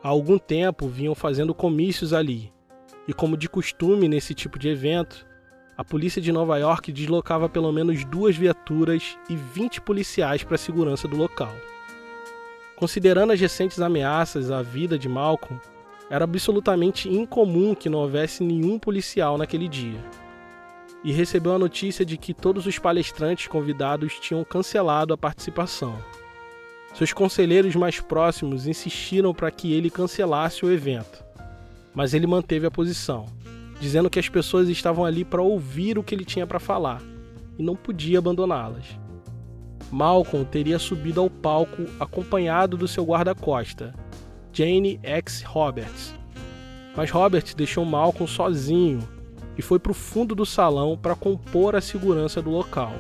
Há 0.03 0.09
algum 0.09 0.37
tempo 0.37 0.87
vinham 0.87 1.15
fazendo 1.15 1.55
comícios 1.55 2.13
ali, 2.13 2.53
e 3.09 3.15
como 3.15 3.35
de 3.35 3.49
costume 3.49 4.09
nesse 4.09 4.35
tipo 4.35 4.59
de 4.59 4.69
evento, 4.69 5.27
a 5.75 5.83
polícia 5.83 6.21
de 6.21 6.31
Nova 6.31 6.59
York 6.59 6.93
deslocava 6.93 7.49
pelo 7.49 7.73
menos 7.73 8.05
duas 8.05 8.37
viaturas 8.37 9.17
e 9.31 9.35
20 9.35 9.81
policiais 9.81 10.45
para 10.45 10.57
a 10.57 10.59
segurança 10.59 11.09
do 11.09 11.17
local. 11.17 11.55
Considerando 12.77 13.33
as 13.33 13.41
recentes 13.41 13.81
ameaças 13.81 14.51
à 14.51 14.61
vida 14.61 14.99
de 14.99 15.09
Malcolm, 15.09 15.59
era 16.11 16.25
absolutamente 16.25 17.09
incomum 17.09 17.75
que 17.75 17.89
não 17.89 18.01
houvesse 18.01 18.45
nenhum 18.45 18.79
policial 18.79 19.39
naquele 19.39 19.67
dia 19.67 19.99
e 21.05 21.13
recebeu 21.13 21.53
a 21.53 21.59
notícia 21.59 22.05
de 22.05 22.17
que 22.17 22.33
todos 22.33 22.65
os 22.65 22.79
palestrantes 22.79 23.47
convidados 23.47 24.19
tinham 24.19 24.43
cancelado 24.43 25.13
a 25.13 25.19
participação. 25.19 25.95
Seus 26.95 27.13
conselheiros 27.13 27.77
mais 27.77 28.01
próximos 28.01 28.67
insistiram 28.67 29.35
para 29.35 29.51
que 29.51 29.73
ele 29.73 29.91
cancelasse 29.91 30.65
o 30.65 30.73
evento, 30.73 31.23
mas 31.95 32.15
ele 32.15 32.27
manteve 32.27 32.67
a 32.67 32.71
posição, 32.71 33.27
dizendo 33.79 34.09
que 34.09 34.19
as 34.19 34.31
pessoas 34.31 34.69
estavam 34.69 35.05
ali 35.05 35.25
para 35.25 35.43
ouvir 35.43 35.99
o 35.99 36.03
que 36.03 36.15
ele 36.15 36.25
tinha 36.25 36.47
para 36.47 36.59
falar 36.59 37.03
e 37.59 37.63
não 37.63 37.77
podia 37.77 38.19
abandoná-las. 38.19 38.99
Malcolm 39.91 40.45
teria 40.45 40.79
subido 40.79 41.21
ao 41.21 41.29
palco 41.29 41.85
acompanhado 42.01 42.77
do 42.77 42.89
seu 42.89 43.05
guarda-costa, 43.05 43.93
Jane 44.53 44.99
X. 45.03 45.43
Roberts. 45.43 46.15
Mas 46.97 47.11
Roberts 47.11 47.55
deixou 47.55 47.85
Malcolm 47.85 48.27
sozinho 48.27 49.01
e 49.57 49.63
foi 49.63 49.79
para 49.79 49.93
o 49.93 49.95
fundo 49.95 50.35
do 50.35 50.45
salão 50.45 50.97
para 50.97 51.15
compor 51.15 51.77
a 51.77 51.81
segurança 51.81 52.43
do 52.43 52.51
local. 52.51 52.93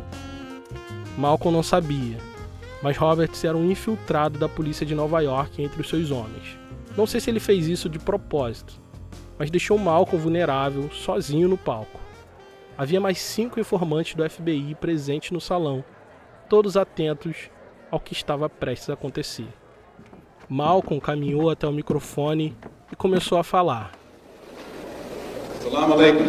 Malcolm 1.16 1.54
não 1.56 1.62
sabia, 1.62 2.18
mas 2.82 2.96
Roberts 2.96 3.44
era 3.44 3.56
um 3.56 3.70
infiltrado 3.70 4.38
da 4.38 4.48
polícia 4.48 4.84
de 4.84 4.94
Nova 4.94 5.20
York 5.20 5.62
entre 5.62 5.80
os 5.80 5.88
seus 5.88 6.10
homens. 6.10 6.58
Não 6.96 7.06
sei 7.06 7.20
se 7.20 7.30
ele 7.30 7.40
fez 7.40 7.66
isso 7.66 7.88
de 7.88 7.98
propósito, 7.98 8.74
mas 9.38 9.50
deixou 9.50 9.78
Malcolm 9.78 10.22
vulnerável, 10.22 10.90
sozinho 10.90 11.48
no 11.48 11.56
palco. 11.56 12.00
Havia 12.76 13.00
mais 13.00 13.18
cinco 13.18 13.60
informantes 13.60 14.14
do 14.14 14.28
FBI 14.28 14.74
presentes 14.74 15.30
no 15.30 15.40
salão, 15.40 15.84
todos 16.48 16.76
atentos 16.76 17.50
ao 17.90 18.00
que 18.00 18.12
estava 18.12 18.48
prestes 18.48 18.90
a 18.90 18.94
acontecer. 18.94 19.48
Malcolm 20.48 21.00
caminhou 21.00 21.48
até 21.50 21.66
o 21.66 21.72
microfone 21.72 22.56
e 22.92 22.96
começou 22.96 23.38
a 23.38 23.44
falar. 23.44 23.92
Salam 25.64 25.92
alaikum. 25.92 26.24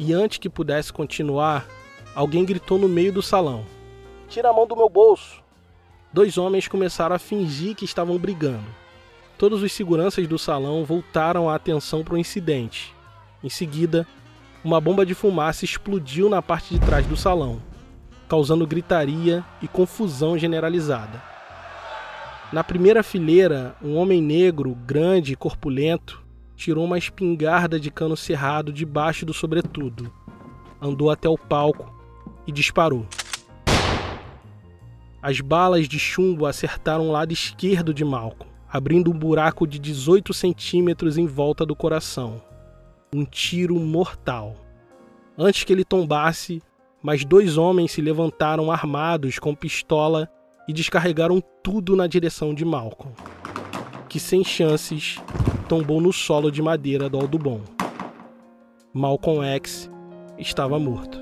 E 0.00 0.12
antes 0.12 0.38
que 0.38 0.50
pudesse 0.50 0.92
continuar, 0.92 1.68
alguém 2.12 2.44
gritou 2.44 2.76
no 2.76 2.88
meio 2.88 3.12
do 3.12 3.22
salão: 3.22 3.64
Tira 4.28 4.50
a 4.50 4.52
mão 4.52 4.66
do 4.66 4.74
meu 4.74 4.88
bolso! 4.88 5.40
dois 6.12 6.36
homens 6.36 6.66
começaram 6.66 7.14
a 7.14 7.20
fingir 7.20 7.76
que 7.76 7.84
estavam 7.84 8.18
brigando. 8.18 8.66
Todos 9.38 9.62
os 9.62 9.70
seguranças 9.70 10.26
do 10.26 10.36
salão 10.36 10.84
voltaram 10.84 11.48
a 11.48 11.54
atenção 11.54 12.02
para 12.02 12.14
o 12.14 12.18
incidente. 12.18 12.92
Em 13.44 13.48
seguida, 13.48 14.04
uma 14.64 14.80
bomba 14.80 15.06
de 15.06 15.14
fumaça 15.14 15.64
explodiu 15.64 16.28
na 16.28 16.42
parte 16.42 16.74
de 16.74 16.80
trás 16.80 17.06
do 17.06 17.16
salão, 17.16 17.62
causando 18.28 18.66
gritaria 18.66 19.44
e 19.62 19.68
confusão 19.68 20.36
generalizada. 20.36 21.37
Na 22.50 22.64
primeira 22.64 23.02
fileira, 23.02 23.76
um 23.82 23.94
homem 23.96 24.22
negro, 24.22 24.74
grande 24.74 25.34
e 25.34 25.36
corpulento, 25.36 26.24
tirou 26.56 26.82
uma 26.86 26.96
espingarda 26.96 27.78
de 27.78 27.90
cano 27.90 28.16
cerrado 28.16 28.72
debaixo 28.72 29.26
do 29.26 29.34
sobretudo, 29.34 30.10
andou 30.80 31.10
até 31.10 31.28
o 31.28 31.36
palco 31.36 31.92
e 32.46 32.52
disparou. 32.52 33.06
As 35.20 35.42
balas 35.42 35.86
de 35.86 35.98
chumbo 35.98 36.46
acertaram 36.46 37.08
o 37.08 37.12
lado 37.12 37.32
esquerdo 37.32 37.92
de 37.92 38.02
Malcolm, 38.02 38.50
abrindo 38.66 39.10
um 39.10 39.18
buraco 39.18 39.66
de 39.66 39.78
18 39.78 40.32
centímetros 40.32 41.18
em 41.18 41.26
volta 41.26 41.66
do 41.66 41.76
coração. 41.76 42.40
Um 43.14 43.26
tiro 43.26 43.78
mortal. 43.78 44.56
Antes 45.36 45.64
que 45.64 45.72
ele 45.72 45.84
tombasse, 45.84 46.62
mais 47.02 47.26
dois 47.26 47.58
homens 47.58 47.92
se 47.92 48.00
levantaram 48.00 48.72
armados 48.72 49.38
com 49.38 49.54
pistola 49.54 50.30
e 50.68 50.72
descarregaram 50.72 51.42
tudo 51.62 51.96
na 51.96 52.06
direção 52.06 52.54
de 52.54 52.64
Malcolm, 52.64 53.14
que 54.08 54.20
sem 54.20 54.44
chances 54.44 55.16
tombou 55.68 56.00
no 56.00 56.12
solo 56.12 56.52
de 56.52 56.60
madeira 56.60 57.08
do 57.08 57.18
Aldubon. 57.18 57.62
Malcolm 58.92 59.42
X 59.44 59.90
estava 60.38 60.78
morto. 60.78 61.18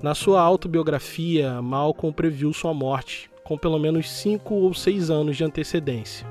Na 0.00 0.14
sua 0.14 0.40
autobiografia, 0.40 1.60
Malcolm 1.60 2.14
previu 2.14 2.52
sua 2.52 2.72
morte 2.72 3.28
com 3.42 3.56
pelo 3.56 3.78
menos 3.78 4.10
cinco 4.10 4.54
ou 4.54 4.74
seis 4.74 5.08
anos 5.08 5.36
de 5.36 5.44
antecedência. 5.44 6.26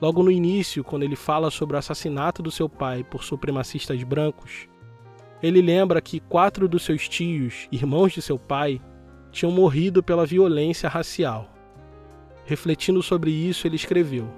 Logo 0.00 0.22
no 0.22 0.30
início, 0.30 0.82
quando 0.82 1.02
ele 1.02 1.16
fala 1.16 1.50
sobre 1.50 1.76
o 1.76 1.78
assassinato 1.78 2.42
do 2.42 2.50
seu 2.50 2.68
pai 2.68 3.04
por 3.04 3.22
supremacistas 3.22 4.02
brancos, 4.02 4.69
ele 5.42 5.62
lembra 5.62 6.00
que 6.00 6.20
quatro 6.20 6.68
dos 6.68 6.84
seus 6.84 7.08
tios, 7.08 7.66
irmãos 7.72 8.12
de 8.12 8.20
seu 8.20 8.38
pai, 8.38 8.80
tinham 9.30 9.52
morrido 9.52 10.02
pela 10.02 10.26
violência 10.26 10.88
racial. 10.88 11.48
Refletindo 12.44 13.02
sobre 13.02 13.30
isso, 13.30 13.66
ele 13.66 13.76
escreveu: 13.76 14.28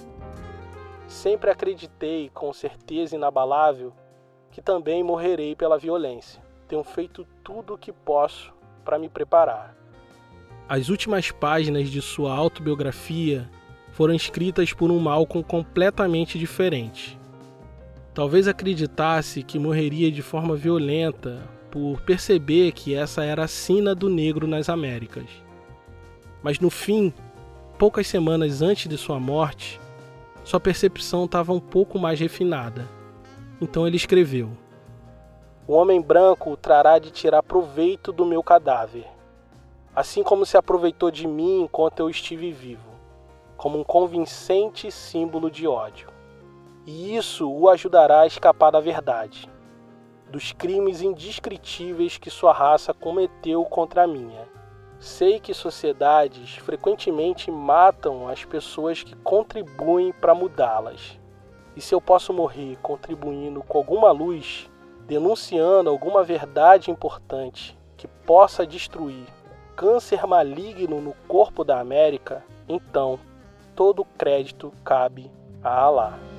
Sempre 1.08 1.50
acreditei 1.50 2.30
com 2.32 2.52
certeza 2.52 3.16
inabalável 3.16 3.92
que 4.50 4.60
também 4.60 5.02
morrerei 5.02 5.56
pela 5.56 5.78
violência. 5.78 6.42
Tenho 6.68 6.84
feito 6.84 7.26
tudo 7.42 7.74
o 7.74 7.78
que 7.78 7.90
posso 7.90 8.52
para 8.84 8.98
me 8.98 9.08
preparar. 9.08 9.74
As 10.68 10.88
últimas 10.88 11.30
páginas 11.30 11.90
de 11.90 12.00
sua 12.00 12.34
autobiografia 12.34 13.50
foram 13.92 14.14
escritas 14.14 14.72
por 14.72 14.90
um 14.90 14.98
Malcolm 14.98 15.42
completamente 15.46 16.38
diferente. 16.38 17.18
Talvez 18.14 18.46
acreditasse 18.46 19.42
que 19.42 19.58
morreria 19.58 20.10
de 20.10 20.22
forma 20.22 20.54
violenta 20.54 21.42
por 21.70 22.00
perceber 22.02 22.72
que 22.72 22.94
essa 22.94 23.24
era 23.24 23.44
a 23.44 23.48
sina 23.48 23.94
do 23.94 24.08
negro 24.08 24.46
nas 24.46 24.68
Américas. 24.68 25.26
Mas 26.42 26.58
no 26.58 26.68
fim, 26.68 27.12
poucas 27.78 28.06
semanas 28.06 28.60
antes 28.60 28.88
de 28.88 28.98
sua 28.98 29.18
morte, 29.18 29.80
sua 30.44 30.60
percepção 30.60 31.24
estava 31.24 31.52
um 31.52 31.60
pouco 31.60 31.98
mais 31.98 32.20
refinada. 32.20 32.86
Então 33.60 33.86
ele 33.86 33.96
escreveu: 33.96 34.50
O 35.66 35.72
homem 35.72 36.00
branco 36.00 36.56
trará 36.56 36.98
de 36.98 37.10
tirar 37.10 37.42
proveito 37.42 38.12
do 38.12 38.26
meu 38.26 38.42
cadáver 38.42 39.06
assim 39.94 40.22
como 40.22 40.46
se 40.46 40.56
aproveitou 40.56 41.10
de 41.10 41.26
mim 41.26 41.62
enquanto 41.62 42.00
eu 42.00 42.08
estive 42.08 42.50
vivo, 42.50 42.90
como 43.56 43.78
um 43.78 43.84
convincente 43.84 44.90
símbolo 44.90 45.50
de 45.50 45.66
ódio. 45.66 46.08
E 46.84 47.16
isso 47.16 47.48
o 47.48 47.68
ajudará 47.68 48.22
a 48.22 48.26
escapar 48.26 48.72
da 48.72 48.80
verdade, 48.80 49.48
dos 50.30 50.52
crimes 50.52 51.00
indescritíveis 51.00 52.18
que 52.18 52.28
sua 52.28 52.52
raça 52.52 52.92
cometeu 52.92 53.64
contra 53.64 54.02
a 54.02 54.06
minha. 54.06 54.48
Sei 54.98 55.38
que 55.38 55.54
sociedades 55.54 56.56
frequentemente 56.56 57.50
matam 57.50 58.28
as 58.28 58.44
pessoas 58.44 59.02
que 59.02 59.14
contribuem 59.16 60.12
para 60.12 60.34
mudá-las. 60.34 61.18
E 61.76 61.80
se 61.80 61.94
eu 61.94 62.00
posso 62.00 62.32
morrer 62.32 62.76
contribuindo 62.82 63.62
com 63.62 63.78
alguma 63.78 64.10
luz, 64.10 64.68
denunciando 65.06 65.88
alguma 65.88 66.24
verdade 66.24 66.90
importante 66.90 67.78
que 67.96 68.08
possa 68.08 68.66
destruir 68.66 69.26
câncer 69.76 70.26
maligno 70.26 71.00
no 71.00 71.14
corpo 71.26 71.64
da 71.64 71.80
América, 71.80 72.44
então 72.68 73.18
todo 73.74 74.04
crédito 74.04 74.72
cabe 74.84 75.30
a 75.62 75.84
Alá. 75.84 76.31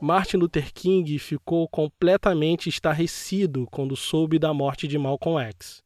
Martin 0.00 0.36
Luther 0.36 0.72
King 0.72 1.18
ficou 1.18 1.68
completamente 1.68 2.68
estarrecido 2.68 3.66
quando 3.70 3.96
soube 3.96 4.38
da 4.38 4.54
morte 4.54 4.86
de 4.86 4.98
Malcolm 4.98 5.40
X. 5.40 5.82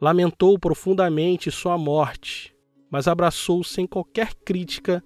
Lamentou 0.00 0.58
profundamente 0.58 1.50
sua 1.50 1.76
morte, 1.76 2.54
mas 2.90 3.06
abraçou 3.08 3.62
sem 3.62 3.86
qualquer 3.86 4.34
crítica 4.34 5.04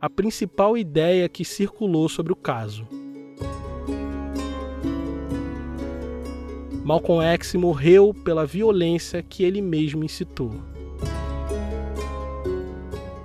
a 0.00 0.10
principal 0.10 0.76
ideia 0.76 1.28
que 1.28 1.44
circulou 1.44 2.08
sobre 2.08 2.32
o 2.32 2.36
caso 2.36 2.86
Malcolm 6.84 7.22
X 7.22 7.54
morreu 7.54 8.12
pela 8.12 8.44
violência 8.44 9.22
que 9.22 9.44
ele 9.44 9.62
mesmo 9.62 10.02
incitou. 10.02 10.50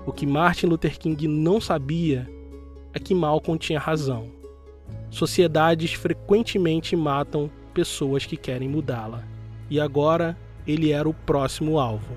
O 0.05 0.11
que 0.11 0.27
Martin 0.27 0.67
Luther 0.67 0.99
King 0.99 1.27
não 1.27 1.59
sabia 1.59 2.29
é 2.97 2.99
que 2.99 3.15
Malcolm 3.15 3.57
tinha 3.57 3.79
razão. 3.79 4.29
Sociedades 5.09 5.93
frequentemente 5.93 6.95
matam 6.95 7.49
pessoas 7.73 8.25
que 8.25 8.35
querem 8.35 8.67
mudá-la. 8.67 9.23
E 9.69 9.79
agora 9.79 10.37
ele 10.65 10.91
era 10.91 11.07
o 11.07 11.13
próximo 11.13 11.79
alvo. 11.79 12.13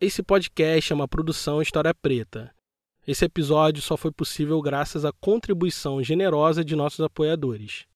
Esse 0.00 0.22
podcast 0.22 0.92
é 0.92 0.96
uma 0.96 1.06
produção 1.06 1.60
História 1.60 1.92
Preta 1.92 2.50
esse 3.10 3.24
episódio 3.24 3.82
só 3.82 3.96
foi 3.96 4.12
possível 4.12 4.60
graças 4.60 5.04
à 5.04 5.10
contribuição 5.10 6.00
generosa 6.00 6.64
de 6.64 6.76
nossos 6.76 7.00
apoiadores. 7.00 7.86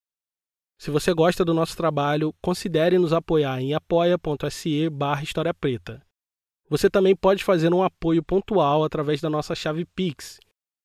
Se 0.79 0.91
você 0.91 1.15
gosta 1.15 1.45
do 1.45 1.55
nosso 1.55 1.77
trabalho, 1.77 2.35
considere 2.43 2.99
nos 2.99 3.13
apoiar 3.13 3.61
em 3.61 3.75
apoia.se 3.75 4.91
barra 4.91 5.23
História 5.23 5.55
Preta. 5.55 6.03
Você 6.69 6.91
também 6.91 7.15
pode 7.15 7.45
fazer 7.45 7.73
um 7.73 7.83
apoio 7.83 8.23
pontual 8.23 8.85
através 8.85 9.21
da 9.21 9.31
nossa 9.31 9.55
chave 9.55 9.85
Pix, 9.85 10.41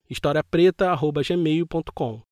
historiapreta.gmail.com. 0.08 2.22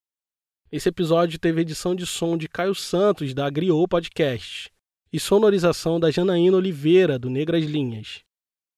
Esse 0.71 0.91
episódio 0.91 1.39
teve 1.39 1.63
edição 1.63 1.95
de 1.95 2.05
som 2.05 2.37
de 2.37 2.47
Caio 2.47 2.75
Santos, 2.75 3.33
da 3.33 3.47
Agriou 3.47 3.89
Podcast, 3.89 4.71
e 5.11 5.19
sonorização 5.19 5.99
da 5.99 6.11
Janaína 6.11 6.59
Oliveira, 6.59 7.19
do 7.19 7.31
Negras 7.31 7.65
Linhas. 7.65 8.21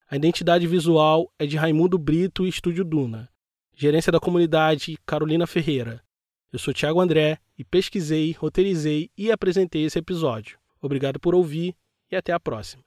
A 0.08 0.14
identidade 0.16 0.66
visual 0.66 1.32
é 1.38 1.46
de 1.46 1.56
Raimundo 1.56 1.98
Brito 1.98 2.46
e 2.46 2.48
Estúdio 2.48 2.84
Duna. 2.84 3.28
Gerência 3.74 4.12
da 4.12 4.20
comunidade, 4.20 4.96
Carolina 5.04 5.46
Ferreira. 5.46 6.02
Eu 6.52 6.58
sou 6.58 6.74
Thiago 6.74 7.00
André 7.00 7.38
e 7.56 7.62
pesquisei, 7.62 8.32
roteirizei 8.32 9.08
e 9.16 9.30
apresentei 9.30 9.84
esse 9.84 10.00
episódio. 10.00 10.58
Obrigado 10.82 11.20
por 11.20 11.32
ouvir 11.32 11.76
e 12.10 12.16
até 12.16 12.32
a 12.32 12.40
próxima. 12.40 12.78